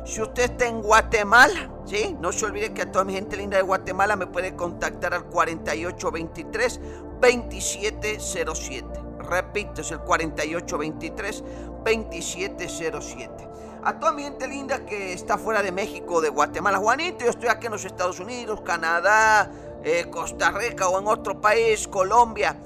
Si 0.05 0.21
usted 0.21 0.43
está 0.43 0.65
en 0.65 0.81
Guatemala, 0.81 1.69
¿sí? 1.85 2.15
No 2.17 2.31
se 2.31 2.45
olvide 2.45 2.73
que 2.73 2.83
a 2.83 2.91
toda 2.93 3.03
mi 3.03 3.11
gente 3.11 3.35
linda 3.35 3.57
de 3.57 3.63
Guatemala 3.63 4.15
me 4.15 4.27
puede 4.27 4.55
contactar 4.55 5.13
al 5.13 5.25
4823 5.25 6.79
2707. 7.19 8.87
Repito, 9.19 9.81
es 9.81 9.91
el 9.91 9.99
4823 9.99 11.43
2707 11.83 13.54
a 13.85 13.99
toda 13.99 14.11
mi 14.11 14.23
gente 14.23 14.47
linda 14.47 14.83
que 14.83 15.13
está 15.13 15.37
fuera 15.37 15.61
de 15.61 15.71
México, 15.71 16.19
de 16.19 16.29
Guatemala. 16.29 16.79
Juanito, 16.79 17.23
yo 17.23 17.29
estoy 17.29 17.49
aquí 17.49 17.67
en 17.67 17.73
los 17.73 17.85
Estados 17.85 18.19
Unidos, 18.19 18.61
Canadá, 18.61 19.51
eh, 19.83 20.07
Costa 20.09 20.49
Rica 20.51 20.87
o 20.89 20.99
en 20.99 21.07
otro 21.07 21.39
país, 21.39 21.87
Colombia. 21.87 22.57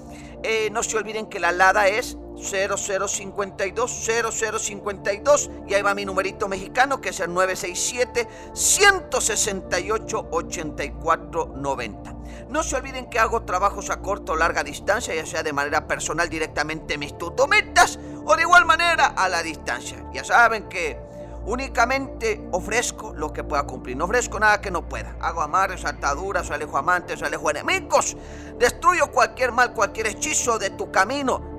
Eh, 0.42 0.70
no 0.72 0.82
se 0.82 0.96
olviden 0.96 1.26
que 1.26 1.42
la 1.42 1.52
LADA 1.52 1.90
es 1.90 2.18
0052 2.38 4.08
0052 4.32 5.50
y 5.68 5.74
ahí 5.74 5.82
va 5.82 5.94
mi 5.94 6.06
numerito 6.06 6.48
mexicano 6.48 7.02
que 7.02 7.10
es 7.10 7.20
el 7.20 7.34
967 7.34 8.26
168 8.54 10.28
8490. 10.32 12.16
No 12.48 12.64
se 12.64 12.78
olviden 12.78 13.10
que 13.10 13.20
hago 13.20 13.42
trabajos 13.44 13.90
a 13.90 14.00
corta 14.00 14.32
o 14.32 14.38
larga 14.38 14.64
distancia, 14.64 15.14
ya 15.14 15.26
sea 15.26 15.44
de 15.44 15.52
manera 15.52 15.86
personal 15.86 16.30
directamente 16.30 16.94
en 16.94 17.02
mis 17.02 17.18
tutometas 17.18 18.00
o 18.26 18.38
de 18.38 18.44
igual 18.44 18.66
manera 18.66 19.08
a 19.08 19.28
la 19.28 19.44
distancia. 19.44 20.06
Ya 20.14 20.24
saben 20.24 20.70
que 20.70 21.09
Únicamente 21.50 22.48
ofrezco 22.52 23.12
lo 23.16 23.34
que 23.34 23.44
pueda 23.44 23.64
cumplir. 23.64 23.98
No 23.98 24.06
ofrezco 24.06 24.40
nada 24.40 24.62
que 24.62 24.70
no 24.70 24.88
pueda. 24.88 25.16
Hago 25.20 25.42
amarres, 25.42 25.84
ataduras, 25.84 26.52
alejo 26.52 26.78
amantes, 26.78 27.24
alejo 27.24 27.50
enemigos. 27.50 28.16
Destruyo 28.60 29.10
cualquier 29.12 29.52
mal, 29.52 29.74
cualquier 29.74 30.06
hechizo 30.06 30.60
de 30.60 30.70
tu 30.70 30.92
camino. 30.92 31.59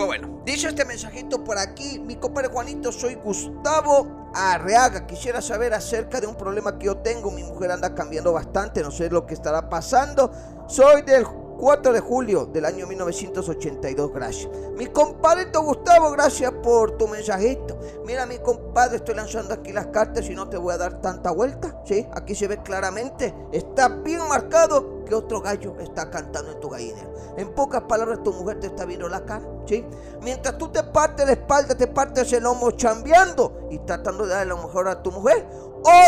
Pues 0.00 0.18
bueno, 0.18 0.40
dice 0.46 0.68
este 0.68 0.86
mensajito 0.86 1.44
por 1.44 1.58
aquí, 1.58 1.98
mi 1.98 2.16
compadre 2.16 2.48
Juanito, 2.48 2.90
soy 2.90 3.16
Gustavo 3.16 4.30
Arreaga. 4.32 5.06
Quisiera 5.06 5.42
saber 5.42 5.74
acerca 5.74 6.22
de 6.22 6.26
un 6.26 6.36
problema 6.36 6.78
que 6.78 6.86
yo 6.86 6.96
tengo. 6.96 7.30
Mi 7.30 7.42
mujer 7.42 7.70
anda 7.70 7.94
cambiando 7.94 8.32
bastante, 8.32 8.82
no 8.82 8.90
sé 8.90 9.10
lo 9.10 9.26
que 9.26 9.34
estará 9.34 9.68
pasando. 9.68 10.30
Soy 10.68 11.02
del 11.02 11.24
4 11.60 11.92
de 11.92 12.00
julio 12.00 12.46
del 12.46 12.64
año 12.64 12.86
1982, 12.86 14.14
gracias. 14.14 14.50
Mi 14.78 14.86
compadre 14.86 15.50
Gustavo, 15.52 16.10
gracias 16.12 16.50
por 16.62 16.96
tu 16.96 17.06
mensajito. 17.06 17.78
Mira, 18.06 18.24
mi 18.24 18.38
compadre, 18.38 18.96
estoy 18.96 19.14
lanzando 19.14 19.52
aquí 19.52 19.70
las 19.70 19.88
cartas 19.88 20.24
y 20.30 20.34
no 20.34 20.48
te 20.48 20.56
voy 20.56 20.72
a 20.72 20.78
dar 20.78 21.02
tanta 21.02 21.30
vuelta. 21.32 21.82
Sí, 21.84 22.06
aquí 22.14 22.34
se 22.34 22.48
ve 22.48 22.62
claramente, 22.62 23.34
está 23.52 23.88
bien 23.88 24.26
marcado 24.26 25.04
que 25.04 25.14
otro 25.14 25.42
gallo 25.42 25.78
está 25.80 26.10
cantando 26.10 26.52
en 26.52 26.60
tu 26.60 26.70
gallinero. 26.70 27.12
En 27.36 27.54
pocas 27.54 27.82
palabras, 27.82 28.22
tu 28.22 28.32
mujer 28.32 28.58
te 28.58 28.68
está 28.68 28.86
viendo 28.86 29.06
la 29.10 29.26
cara. 29.26 29.46
¿sí? 29.66 29.84
Mientras 30.22 30.56
tú 30.56 30.68
te 30.68 30.82
partes 30.82 31.26
la 31.26 31.32
espalda, 31.32 31.76
te 31.76 31.88
partes 31.88 32.32
el 32.32 32.44
lomo 32.44 32.70
chambeando 32.70 33.68
y 33.70 33.78
tratando 33.80 34.24
de 34.24 34.32
darle 34.32 34.54
lo 34.54 34.62
mejor 34.62 34.88
a 34.88 35.02
tu 35.02 35.12
mujer, 35.12 35.46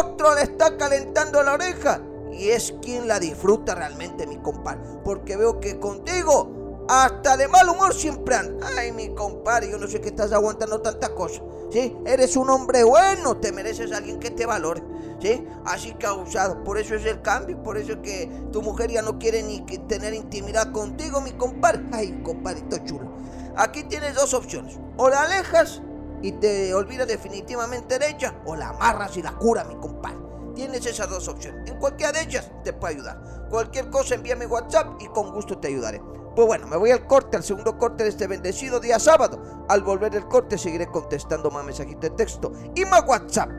otro 0.01 0.35
le 0.35 0.45
está 0.45 0.79
calentando 0.79 1.43
la 1.43 1.53
oreja 1.53 2.01
y 2.33 2.51
es 2.51 2.75
quien 2.83 3.09
la 3.09 3.21
disfruta 3.21 3.75
realmente, 3.75 4.27
mi 4.27 4.39
compadre. 4.39 4.81
Porque 5.05 5.37
veo 5.37 5.61
que 5.61 5.79
contigo, 5.79 6.85
hasta 6.89 7.37
de 7.37 7.49
mal 7.49 7.69
humor 7.69 7.95
siempre 7.95 8.35
anda. 8.35 8.67
Ay, 8.77 8.93
mi 8.93 9.15
compadre, 9.15 9.71
yo 9.71 9.79
no 9.79 9.87
sé 9.87 10.01
qué 10.01 10.09
estás 10.09 10.33
aguantando 10.33 10.81
tantas 10.81 11.11
cosas. 11.11 11.43
¿Sí? 11.71 11.97
Eres 12.05 12.37
un 12.37 12.51
hombre 12.51 12.85
bueno, 12.85 13.39
te 13.39 13.51
mereces 13.51 13.93
a 13.93 13.99
alguien 13.99 14.21
que 14.21 14.31
te 14.31 14.47
valore. 14.47 14.83
¿Sí? 15.21 15.47
Así 15.65 15.93
que 15.95 16.07
abusado. 16.07 16.65
Por 16.65 16.79
eso 16.79 16.95
es 16.95 17.07
el 17.07 17.23
cambio, 17.23 17.63
por 17.63 17.79
eso 17.79 17.93
es 17.93 17.99
que 17.99 18.31
tu 18.51 18.61
mujer 18.63 18.91
ya 18.91 19.03
no 19.03 19.19
quiere 19.19 19.43
ni 19.43 19.61
tener 19.61 20.13
intimidad 20.13 20.73
contigo, 20.73 21.21
mi 21.21 21.33
compadre. 21.33 21.83
Ay, 21.93 22.21
compadrito 22.23 22.79
chulo. 22.79 23.11
Aquí 23.57 23.85
tienes 23.85 24.15
dos 24.15 24.35
opciones. 24.35 24.79
O 24.97 25.09
la 25.09 25.23
alejas 25.23 25.81
y 26.23 26.33
te 26.33 26.75
olvidas 26.75 27.09
definitivamente 27.09 27.99
de 27.99 28.11
ella, 28.11 28.35
o 28.47 28.55
la 28.55 28.69
amarras 28.69 29.17
y 29.17 29.23
la 29.23 29.33
cura, 29.33 29.65
mi 29.65 29.75
compadre. 29.77 30.32
Tienes 30.55 30.85
esas 30.87 31.09
dos 31.09 31.29
opciones. 31.29 31.69
En 31.71 31.79
cualquiera 31.79 32.13
de 32.13 32.23
ellas 32.23 32.51
te 32.65 32.73
puede 32.73 32.95
ayudar. 32.95 33.49
Cualquier 33.49 33.89
cosa 33.91 34.15
envíame 34.15 34.47
WhatsApp 34.47 35.01
y 35.01 35.07
con 35.07 35.33
gusto 35.33 35.59
te 35.59 35.69
ayudaré. 35.69 36.01
Pues 36.35 36.47
bueno, 36.47 36.67
me 36.67 36.77
voy 36.77 36.91
al 36.91 37.07
corte, 37.07 37.37
al 37.37 37.43
segundo 37.43 37.77
corte 37.77 38.05
de 38.05 38.11
este 38.11 38.27
bendecido 38.27 38.81
día 38.81 38.99
sábado. 38.99 39.67
Al 39.69 39.83
volver 39.83 40.13
del 40.13 40.27
corte 40.27 40.57
seguiré 40.57 40.87
contestando 40.87 41.51
más 41.51 41.65
mensajitos 41.65 42.03
de 42.03 42.11
texto 42.11 42.53
y 42.75 42.85
más 42.85 43.05
WhatsApp. 43.07 43.51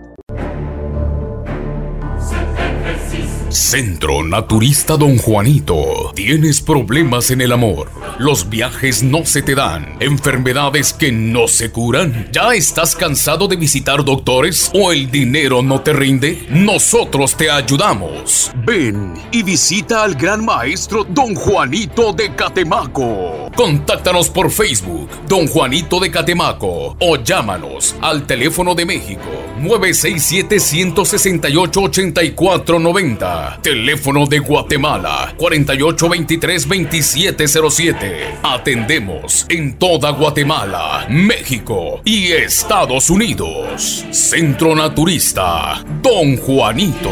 Centro 3.50 4.24
Naturista 4.24 4.98
Don 4.98 5.18
Juanito. 5.18 6.12
¿Tienes 6.16 6.62
problemas 6.62 7.30
en 7.30 7.42
el 7.42 7.52
amor? 7.52 8.03
Los 8.18 8.50
viajes 8.50 9.04
no 9.04 9.26
se 9.26 9.42
te 9.42 9.56
dan. 9.56 9.98
Enfermedades 10.00 10.94
que 10.94 11.12
no 11.12 11.48
se 11.48 11.72
curan. 11.72 12.30
¿Ya 12.32 12.54
estás 12.54 12.96
cansado 12.96 13.48
de 13.48 13.56
visitar 13.56 14.04
doctores 14.04 14.72
o 14.74 14.92
el 14.92 15.10
dinero 15.10 15.62
no 15.62 15.82
te 15.82 15.94
rinde? 15.94 16.46
Nosotros 16.50 17.36
te 17.36 17.50
ayudamos. 17.50 18.52
Ven 18.66 19.14
y 19.32 19.44
visita 19.44 20.04
al 20.04 20.16
gran 20.16 20.46
maestro 20.46 21.04
Don 21.04 21.36
Juanito 21.36 22.14
de 22.14 22.34
Catemaco. 22.36 23.50
Contáctanos 23.56 24.30
por 24.30 24.50
Facebook, 24.50 25.10
Don 25.28 25.48
Juanito 25.48 26.00
de 26.00 26.10
Catemaco, 26.10 26.96
o 27.00 27.18
llámanos 27.18 27.96
al 28.02 28.26
teléfono 28.26 28.76
de 28.76 28.86
México 28.86 29.30
967 29.60 30.60
168 30.60 31.82
8490 31.82 33.60
Teléfono 33.62 34.26
de 34.26 34.40
Guatemala 34.40 35.34
4823-2707. 35.38 38.03
Atendemos 38.44 39.46
en 39.50 39.78
toda 39.78 40.12
Guatemala, 40.12 41.06
México 41.10 42.02
y 42.04 42.32
Estados 42.32 43.10
Unidos. 43.10 44.06
Centro 44.12 44.76
Naturista 44.76 45.84
Don 46.02 46.38
Juanito. 46.38 47.12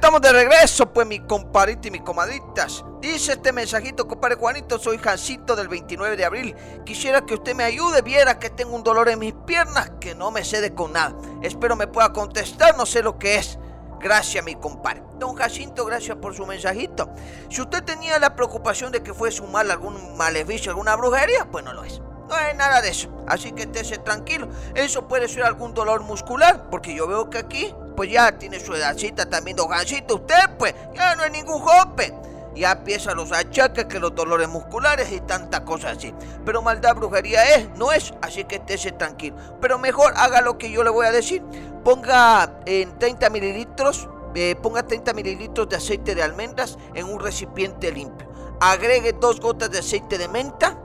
estamos 0.00 0.22
de 0.22 0.32
regreso, 0.32 0.92
pues 0.92 1.06
mi 1.06 1.20
compadrito 1.20 1.86
y 1.86 1.90
mis 1.90 2.00
comadritas. 2.00 2.82
Dice 3.00 3.32
este 3.34 3.52
mensajito, 3.52 4.08
compadre 4.08 4.36
Juanito, 4.36 4.78
soy 4.78 4.98
Jancito 4.98 5.54
del 5.54 5.68
29 5.68 6.16
de 6.16 6.24
abril. 6.24 6.56
Quisiera 6.86 7.24
que 7.26 7.34
usted 7.34 7.54
me 7.54 7.64
ayude, 7.64 8.02
viera 8.02 8.38
que 8.38 8.50
tengo 8.50 8.74
un 8.74 8.82
dolor 8.82 9.08
en 9.08 9.18
mis 9.18 9.34
piernas 9.46 9.92
que 10.00 10.14
no 10.14 10.30
me 10.30 10.42
cede 10.42 10.74
con 10.74 10.94
nada. 10.94 11.14
Espero 11.42 11.76
me 11.76 11.86
pueda 11.86 12.12
contestar, 12.12 12.76
no 12.76 12.86
sé 12.86 13.02
lo 13.02 13.18
que 13.18 13.36
es. 13.36 13.59
Gracias, 14.00 14.42
mi 14.42 14.54
compadre. 14.54 15.02
Don 15.18 15.34
Jacinto, 15.36 15.84
gracias 15.84 16.16
por 16.16 16.34
su 16.34 16.46
mensajito. 16.46 17.10
Si 17.50 17.60
usted 17.60 17.84
tenía 17.84 18.18
la 18.18 18.34
preocupación 18.34 18.90
de 18.90 19.02
que 19.02 19.12
fuese 19.12 19.42
un 19.42 19.52
mal, 19.52 19.70
algún 19.70 20.16
maleficio, 20.16 20.70
alguna 20.70 20.96
brujería, 20.96 21.46
pues 21.50 21.62
no 21.64 21.74
lo 21.74 21.84
es. 21.84 22.00
No 22.00 22.34
hay 22.34 22.56
nada 22.56 22.80
de 22.80 22.88
eso. 22.88 23.10
Así 23.26 23.52
que 23.52 23.62
estése 23.62 23.98
tranquilo. 23.98 24.48
Eso 24.74 25.06
puede 25.06 25.28
ser 25.28 25.42
algún 25.42 25.74
dolor 25.74 26.02
muscular, 26.02 26.70
porque 26.70 26.94
yo 26.94 27.06
veo 27.06 27.28
que 27.28 27.38
aquí, 27.38 27.74
pues 27.94 28.10
ya 28.10 28.38
tiene 28.38 28.58
su 28.58 28.72
edadcita 28.72 29.28
también, 29.28 29.58
don 29.58 29.70
Usted, 29.70 30.56
pues, 30.58 30.74
ya 30.94 31.14
no 31.16 31.24
es 31.24 31.32
ningún 31.32 31.60
joven. 31.60 32.29
Ya 32.54 32.72
empiezan 32.72 33.16
los 33.16 33.32
achaques, 33.32 33.84
que 33.86 34.00
los 34.00 34.14
dolores 34.14 34.48
musculares 34.48 35.12
y 35.12 35.20
tantas 35.20 35.60
cosas 35.60 35.96
así. 35.96 36.12
Pero 36.44 36.62
maldad, 36.62 36.96
brujería 36.96 37.42
es, 37.54 37.68
no 37.76 37.92
es, 37.92 38.12
así 38.22 38.44
que 38.44 38.56
estése 38.56 38.92
tranquilo. 38.92 39.36
Pero 39.60 39.78
mejor 39.78 40.12
haga 40.16 40.40
lo 40.40 40.58
que 40.58 40.70
yo 40.70 40.82
le 40.82 40.90
voy 40.90 41.06
a 41.06 41.12
decir. 41.12 41.42
Ponga 41.84 42.60
en 42.66 42.98
30 42.98 43.30
mililitros, 43.30 44.08
eh, 44.34 44.56
ponga 44.60 44.82
30 44.82 45.12
mililitros 45.12 45.68
de 45.68 45.76
aceite 45.76 46.14
de 46.14 46.22
almendras 46.22 46.78
en 46.94 47.06
un 47.06 47.20
recipiente 47.20 47.92
limpio. 47.92 48.28
Agregue 48.60 49.14
dos 49.14 49.40
gotas 49.40 49.70
de 49.70 49.78
aceite 49.78 50.18
de 50.18 50.28
menta, 50.28 50.76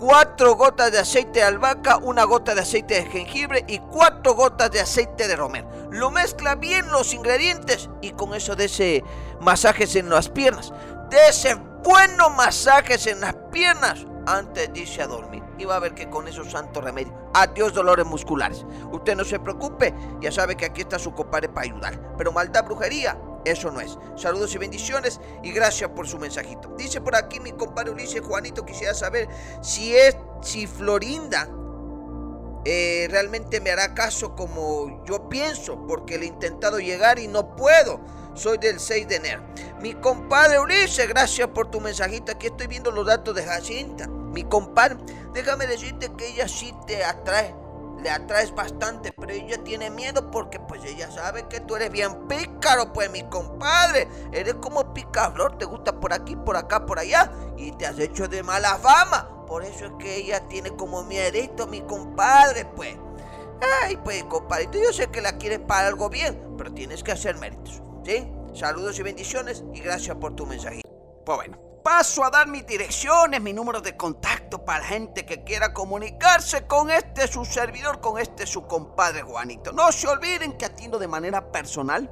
cuatro 0.00 0.56
gotas 0.56 0.90
de 0.90 0.98
aceite 0.98 1.40
de 1.40 1.44
albahaca, 1.44 1.98
una 1.98 2.24
gota 2.24 2.54
de 2.54 2.62
aceite 2.62 2.94
de 2.94 3.06
jengibre 3.06 3.64
y 3.68 3.78
cuatro 3.78 4.34
gotas 4.34 4.70
de 4.70 4.80
aceite 4.80 5.28
de 5.28 5.36
romero. 5.36 5.68
Lo 5.90 6.10
mezcla 6.10 6.54
bien 6.54 6.90
los 6.90 7.12
ingredientes 7.12 7.90
y 8.00 8.12
con 8.12 8.34
eso 8.34 8.54
ese 8.54 9.04
masajes 9.40 9.94
en 9.96 10.08
las 10.08 10.30
piernas. 10.30 10.72
Ese 11.12 11.54
buenos 11.82 12.34
masajes 12.36 13.06
en 13.06 13.20
las 13.20 13.34
piernas 13.52 14.06
antes 14.26 14.72
de 14.72 14.80
irse 14.80 15.02
a 15.02 15.06
dormir. 15.06 15.42
Y 15.58 15.64
va 15.64 15.76
a 15.76 15.80
ver 15.80 15.94
que 15.94 16.08
con 16.08 16.26
esos 16.28 16.50
santos 16.50 16.82
remedios, 16.82 17.14
adiós 17.34 17.74
dolores 17.74 18.06
musculares. 18.06 18.64
Usted 18.92 19.16
no 19.16 19.24
se 19.24 19.38
preocupe, 19.38 19.94
ya 20.20 20.32
sabe 20.32 20.56
que 20.56 20.64
aquí 20.64 20.82
está 20.82 20.98
su 20.98 21.12
compadre 21.12 21.48
para 21.48 21.66
ayudar. 21.66 22.14
Pero 22.16 22.32
maldad, 22.32 22.64
brujería, 22.64 23.18
eso 23.44 23.70
no 23.70 23.80
es. 23.80 23.98
Saludos 24.16 24.54
y 24.54 24.58
bendiciones 24.58 25.20
y 25.42 25.52
gracias 25.52 25.90
por 25.90 26.06
su 26.06 26.18
mensajito. 26.18 26.74
Dice 26.76 27.00
por 27.00 27.16
aquí 27.16 27.40
mi 27.40 27.52
compadre 27.52 27.90
Ulises 27.90 28.22
Juanito, 28.22 28.64
quisiera 28.64 28.94
saber 28.94 29.28
si 29.62 29.94
es, 29.94 30.16
si 30.42 30.66
Florinda 30.66 31.48
eh, 32.64 33.08
realmente 33.10 33.60
me 33.60 33.70
hará 33.70 33.94
caso 33.94 34.34
como 34.34 35.02
yo 35.06 35.28
pienso, 35.28 35.86
porque 35.86 36.18
le 36.18 36.26
he 36.26 36.28
intentado 36.28 36.78
llegar 36.78 37.18
y 37.18 37.28
no 37.28 37.56
puedo. 37.56 38.00
Soy 38.34 38.58
del 38.58 38.78
6 38.78 39.08
de 39.08 39.16
enero. 39.16 39.42
Mi 39.80 39.94
compadre 39.94 40.60
Ulises, 40.60 41.08
gracias 41.08 41.48
por 41.48 41.70
tu 41.70 41.80
mensajito. 41.80 42.32
Aquí 42.32 42.48
estoy 42.48 42.66
viendo 42.66 42.90
los 42.90 43.06
datos 43.06 43.34
de 43.34 43.44
Jacinta. 43.44 44.06
Mi 44.08 44.44
compadre, 44.44 44.96
déjame 45.32 45.66
decirte 45.66 46.12
que 46.16 46.28
ella 46.28 46.46
sí 46.48 46.74
te 46.86 47.04
atrae 47.04 47.54
le 48.02 48.10
atraes 48.10 48.54
bastante, 48.54 49.12
pero 49.12 49.32
ella 49.32 49.62
tiene 49.62 49.90
miedo 49.90 50.30
porque 50.30 50.58
pues 50.58 50.84
ella 50.84 51.10
sabe 51.10 51.46
que 51.48 51.60
tú 51.60 51.76
eres 51.76 51.90
bien 51.90 52.26
pícaro, 52.28 52.92
pues 52.92 53.10
mi 53.10 53.22
compadre. 53.24 54.08
Eres 54.32 54.54
como 54.54 54.94
picaflor, 54.94 55.58
te 55.58 55.64
gusta 55.64 55.98
por 55.98 56.12
aquí, 56.12 56.36
por 56.36 56.56
acá, 56.56 56.86
por 56.86 56.98
allá 56.98 57.30
y 57.56 57.72
te 57.72 57.86
has 57.86 57.98
hecho 57.98 58.28
de 58.28 58.42
mala 58.42 58.76
fama. 58.78 59.44
Por 59.46 59.64
eso 59.64 59.86
es 59.86 59.92
que 59.98 60.16
ella 60.16 60.46
tiene 60.48 60.70
como 60.70 61.02
miedito, 61.04 61.66
mi 61.66 61.82
compadre, 61.82 62.64
pues. 62.64 62.96
Ay, 63.82 63.98
pues 63.98 64.24
compadrito, 64.24 64.78
yo 64.78 64.92
sé 64.92 65.08
que 65.08 65.20
la 65.20 65.36
quieres 65.36 65.58
para 65.58 65.88
algo 65.88 66.08
bien, 66.08 66.54
pero 66.56 66.72
tienes 66.72 67.02
que 67.02 67.12
hacer 67.12 67.36
méritos, 67.36 67.82
¿sí? 68.04 68.26
Saludos 68.54 68.98
y 68.98 69.02
bendiciones 69.02 69.64
y 69.72 69.80
gracias 69.80 70.16
por 70.16 70.34
tu 70.34 70.46
mensajito. 70.46 70.88
Pues 71.24 71.36
bueno 71.36 71.70
paso 71.82 72.24
a 72.24 72.30
dar 72.30 72.46
mis 72.46 72.66
direcciones, 72.66 73.40
mi 73.40 73.52
número 73.52 73.80
de 73.80 73.96
contacto 73.96 74.64
para 74.64 74.84
gente 74.84 75.24
que 75.24 75.44
quiera 75.44 75.72
comunicarse 75.72 76.66
con 76.66 76.90
este 76.90 77.26
su 77.26 77.44
servidor, 77.44 78.00
con 78.00 78.18
este 78.18 78.46
su 78.46 78.66
compadre 78.66 79.22
Juanito. 79.22 79.72
No 79.72 79.90
se 79.92 80.08
olviden 80.08 80.56
que 80.56 80.66
atiendo 80.66 80.98
de 80.98 81.08
manera 81.08 81.50
personal. 81.50 82.10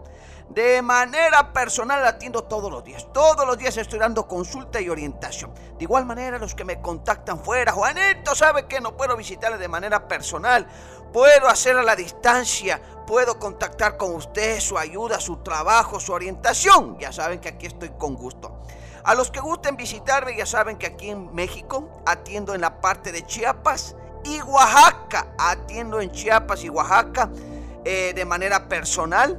De 0.48 0.81
manera 0.81 1.53
personal 1.53 2.07
atiendo 2.07 2.44
todos 2.44 2.72
los 2.72 2.83
días. 2.83 3.07
Todos 3.12 3.46
los 3.46 3.59
días 3.59 3.77
estoy 3.77 3.98
dando 3.98 4.27
consulta 4.27 4.81
y 4.81 4.88
orientación. 4.88 5.53
De 5.55 5.85
igual 5.85 6.07
manera 6.07 6.38
los 6.38 6.55
que 6.55 6.64
me 6.64 6.81
contactan 6.81 7.44
fuera, 7.44 7.72
Juanito 7.72 8.35
sabe 8.35 8.66
que 8.66 8.81
no 8.81 8.96
puedo 8.96 9.14
visitarle 9.14 9.59
de 9.59 9.68
manera 9.68 10.09
personal. 10.09 10.66
Puedo 11.12 11.49
hacer 11.49 11.77
a 11.77 11.83
la 11.83 11.97
distancia, 11.97 12.81
puedo 13.07 13.38
contactar 13.38 13.97
con 13.97 14.14
usted, 14.14 14.61
su 14.61 14.77
ayuda, 14.77 15.21
su 15.21 15.38
trabajo, 15.38 15.99
su 15.99 16.12
orientación. 16.12 16.99
Ya 16.99 17.12
saben 17.12 17.40
que 17.40 17.49
aquí 17.49 17.66
estoy 17.66 17.90
con 17.99 18.14
gusto. 18.14 18.61
A 19.05 19.14
los 19.14 19.31
que 19.31 19.40
gusten 19.40 19.77
visitarme 19.77 20.37
ya 20.37 20.44
saben 20.44 20.77
que 20.77 20.87
aquí 20.87 21.09
en 21.09 21.35
México 21.35 22.03
atiendo 22.05 22.55
en 22.55 22.61
la 22.61 22.81
parte 22.81 23.11
de 23.11 23.25
Chiapas 23.25 23.97
y 24.25 24.42
Oaxaca. 24.42 25.29
Atiendo 25.38 26.01
en 26.01 26.12
Chiapas 26.12 26.62
y 26.62 26.68
Oaxaca 26.68 27.31
eh, 27.85 28.12
de 28.14 28.25
manera 28.27 28.68
personal. 28.68 29.38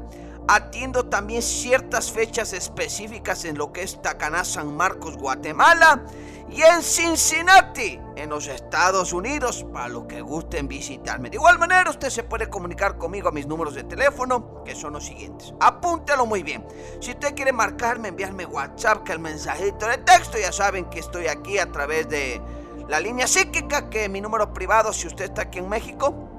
Atiendo 0.51 1.05
también 1.05 1.43
ciertas 1.43 2.11
fechas 2.11 2.53
específicas 2.53 3.45
en 3.45 3.55
lo 3.55 3.71
que 3.71 3.83
es 3.83 4.01
Tacaná, 4.01 4.43
San 4.43 4.75
Marcos, 4.75 5.15
Guatemala 5.15 6.01
y 6.49 6.63
en 6.63 6.81
Cincinnati, 6.81 7.99
en 8.15 8.31
los 8.31 8.47
Estados 8.47 9.13
Unidos, 9.13 9.63
para 9.71 9.89
los 9.89 10.05
que 10.05 10.21
gusten 10.21 10.67
visitarme. 10.67 11.29
De 11.29 11.35
igual 11.35 11.59
manera, 11.59 11.91
usted 11.91 12.09
se 12.09 12.23
puede 12.23 12.49
comunicar 12.49 12.97
conmigo 12.97 13.29
a 13.29 13.31
mis 13.31 13.45
números 13.45 13.75
de 13.75 13.83
teléfono, 13.83 14.63
que 14.63 14.73
son 14.73 14.93
los 14.93 15.05
siguientes. 15.05 15.53
Apúntelo 15.59 16.25
muy 16.25 16.41
bien. 16.41 16.65
Si 16.99 17.11
usted 17.11 17.35
quiere 17.35 17.53
marcarme, 17.53 18.07
enviarme 18.07 18.47
WhatsApp, 18.47 19.03
que 19.03 19.11
el 19.11 19.19
mensajito 19.19 19.85
de 19.85 19.99
texto, 19.99 20.39
ya 20.39 20.51
saben 20.51 20.85
que 20.85 20.97
estoy 20.97 21.27
aquí 21.27 21.59
a 21.59 21.71
través 21.71 22.09
de 22.09 22.41
la 22.87 22.99
línea 22.99 23.27
psíquica, 23.27 23.87
que 23.91 24.09
mi 24.09 24.19
número 24.19 24.51
privado, 24.51 24.93
si 24.93 25.05
usted 25.05 25.25
está 25.25 25.43
aquí 25.43 25.59
en 25.59 25.69
México, 25.69 26.38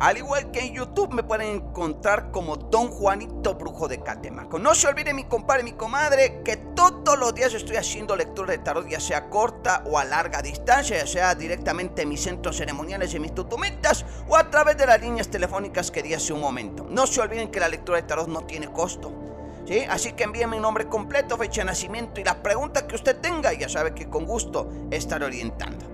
Al 0.00 0.18
igual 0.18 0.50
que 0.50 0.58
en 0.58 0.74
YouTube 0.74 1.14
me 1.14 1.22
pueden 1.22 1.56
encontrar 1.56 2.32
como 2.32 2.56
Don 2.56 2.88
Juanito 2.88 3.54
Brujo 3.54 3.86
de 3.86 4.02
Catemaco. 4.02 4.58
No 4.58 4.74
se 4.74 4.88
olvide 4.88 5.14
mi 5.14 5.24
compadre 5.24 5.62
y 5.62 5.64
mi 5.66 5.72
comadre 5.72 6.42
que 6.44 6.56
todos 6.56 7.16
los 7.16 7.32
días 7.32 7.54
estoy 7.54 7.76
haciendo 7.76 8.16
lectura 8.16 8.50
de 8.50 8.58
tarot, 8.58 8.88
ya 8.88 8.98
sea 8.98 9.30
corta 9.30 9.84
o 9.86 9.96
a 9.96 10.04
larga 10.04 10.42
distancia, 10.42 10.98
ya 10.98 11.06
sea 11.06 11.34
directamente 11.36 12.02
en 12.02 12.08
mis 12.08 12.22
centros 12.22 12.56
ceremoniales 12.56 13.14
y 13.14 13.20
mis 13.20 13.34
tutumitas 13.34 14.04
o 14.28 14.36
a 14.36 14.50
través 14.50 14.76
de 14.76 14.86
las 14.86 15.00
líneas 15.00 15.28
telefónicas 15.28 15.92
que 15.92 16.02
di 16.02 16.12
hace 16.12 16.32
un 16.32 16.40
momento. 16.40 16.86
No 16.90 17.06
se 17.06 17.20
olviden 17.20 17.52
que 17.52 17.60
la 17.60 17.68
lectura 17.68 17.98
de 17.98 18.08
tarot 18.08 18.26
no 18.28 18.42
tiene 18.42 18.72
costo. 18.72 19.12
¿Sí? 19.64 19.78
Así 19.88 20.12
que 20.12 20.24
envíenme 20.24 20.56
mi 20.56 20.62
nombre 20.62 20.88
completo, 20.88 21.38
fecha 21.38 21.62
de 21.62 21.66
nacimiento 21.66 22.20
y 22.20 22.24
la 22.24 22.42
pregunta 22.42 22.86
que 22.86 22.96
usted 22.96 23.16
tenga 23.20 23.52
ya 23.54 23.68
sabe 23.68 23.94
que 23.94 24.10
con 24.10 24.26
gusto 24.26 24.68
estaré 24.90 25.24
orientando. 25.24 25.93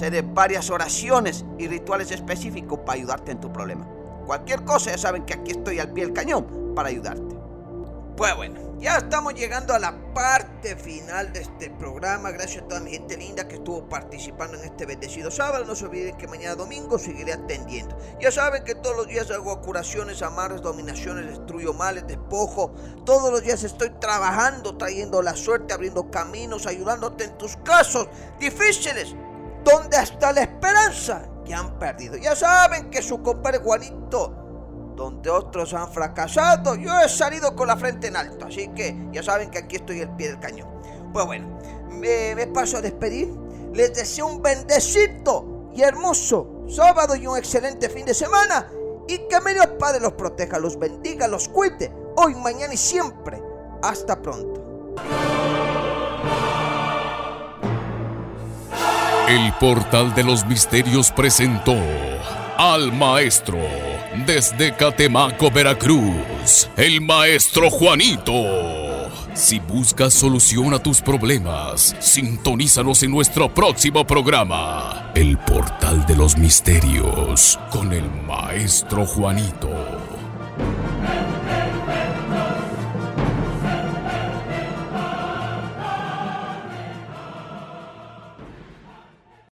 de 0.00 0.22
varias 0.22 0.70
oraciones 0.70 1.44
y 1.58 1.68
rituales 1.68 2.10
específicos 2.10 2.80
para 2.80 2.94
ayudarte 2.98 3.32
en 3.32 3.40
tu 3.40 3.52
problema. 3.52 3.86
Cualquier 4.26 4.64
cosa, 4.64 4.90
ya 4.90 4.98
saben 4.98 5.24
que 5.24 5.34
aquí 5.34 5.52
estoy 5.52 5.78
al 5.78 5.92
pie 5.92 6.04
del 6.04 6.14
cañón 6.14 6.74
para 6.74 6.88
ayudarte. 6.88 7.36
Pues 8.16 8.36
bueno, 8.36 8.60
ya 8.78 8.98
estamos 8.98 9.34
llegando 9.34 9.74
a 9.74 9.78
la 9.78 9.96
parte 10.12 10.76
final 10.76 11.32
de 11.32 11.40
este 11.40 11.70
programa. 11.70 12.30
Gracias 12.30 12.62
a 12.62 12.68
toda 12.68 12.80
mi 12.80 12.90
gente 12.90 13.16
linda 13.16 13.48
que 13.48 13.54
estuvo 13.54 13.88
participando 13.88 14.58
en 14.58 14.64
este 14.64 14.86
bendecido 14.86 15.30
sábado. 15.30 15.64
No 15.64 15.74
se 15.74 15.86
olviden 15.86 16.16
que 16.18 16.28
mañana 16.28 16.54
domingo 16.54 16.98
seguiré 16.98 17.32
atendiendo. 17.32 17.96
Ya 18.20 18.30
saben 18.30 18.64
que 18.64 18.74
todos 18.74 18.96
los 18.96 19.08
días 19.08 19.30
hago 19.30 19.60
curaciones, 19.60 20.20
amarres, 20.22 20.60
dominaciones, 20.60 21.26
destruyo 21.26 21.72
males, 21.72 22.06
despojo. 22.06 22.74
Todos 23.06 23.32
los 23.32 23.42
días 23.42 23.64
estoy 23.64 23.90
trabajando, 23.98 24.76
trayendo 24.76 25.22
la 25.22 25.34
suerte, 25.34 25.72
abriendo 25.72 26.10
caminos, 26.10 26.66
ayudándote 26.66 27.24
en 27.24 27.38
tus 27.38 27.56
casos 27.58 28.08
difíciles 28.38 29.16
donde 29.64 29.96
está 29.98 30.32
la 30.32 30.42
esperanza 30.42 31.22
que 31.44 31.54
han 31.54 31.78
perdido. 31.78 32.16
Ya 32.16 32.34
saben 32.36 32.90
que 32.90 33.02
su 33.02 33.22
compadre 33.22 33.58
Juanito, 33.58 34.34
donde 34.96 35.30
otros 35.30 35.74
han 35.74 35.90
fracasado, 35.92 36.74
yo 36.74 36.90
he 37.00 37.08
salido 37.08 37.54
con 37.56 37.68
la 37.68 37.76
frente 37.76 38.08
en 38.08 38.16
alto. 38.16 38.46
Así 38.46 38.68
que 38.68 39.08
ya 39.12 39.22
saben 39.22 39.50
que 39.50 39.58
aquí 39.58 39.76
estoy 39.76 40.00
al 40.00 40.14
pie 40.16 40.28
del 40.28 40.40
cañón. 40.40 40.68
Pues 41.12 41.26
bueno, 41.26 41.58
me, 41.90 42.34
me 42.34 42.46
paso 42.46 42.78
a 42.78 42.80
despedir. 42.80 43.28
Les 43.72 43.94
deseo 43.94 44.26
un 44.26 44.42
bendecito 44.42 45.70
y 45.74 45.82
hermoso 45.82 46.64
sábado 46.68 47.16
y 47.16 47.26
un 47.26 47.36
excelente 47.36 47.88
fin 47.88 48.04
de 48.06 48.14
semana. 48.14 48.68
Y 49.08 49.18
que 49.28 49.40
mi 49.44 49.52
Dios 49.52 49.66
Padre 49.78 50.00
los 50.00 50.12
proteja, 50.12 50.58
los 50.58 50.78
bendiga, 50.78 51.26
los 51.26 51.48
cuide, 51.48 51.92
hoy, 52.16 52.34
mañana 52.34 52.74
y 52.74 52.76
siempre. 52.76 53.42
Hasta 53.82 54.20
pronto. 54.20 54.61
El 59.28 59.52
portal 59.54 60.14
de 60.14 60.24
los 60.24 60.44
misterios 60.46 61.12
presentó 61.12 61.76
al 62.58 62.92
maestro 62.92 63.58
desde 64.26 64.74
Catemaco, 64.74 65.50
Veracruz, 65.50 66.68
el 66.76 67.00
maestro 67.00 67.70
Juanito. 67.70 68.32
Si 69.34 69.60
buscas 69.60 70.12
solución 70.12 70.74
a 70.74 70.78
tus 70.78 71.00
problemas, 71.00 71.96
sintonízanos 72.00 73.02
en 73.02 73.12
nuestro 73.12 73.52
próximo 73.52 74.06
programa, 74.06 75.10
El 75.14 75.38
portal 75.38 76.04
de 76.04 76.16
los 76.16 76.36
misterios, 76.36 77.58
con 77.70 77.92
el 77.92 78.10
maestro 78.26 79.06
Juanito. 79.06 79.70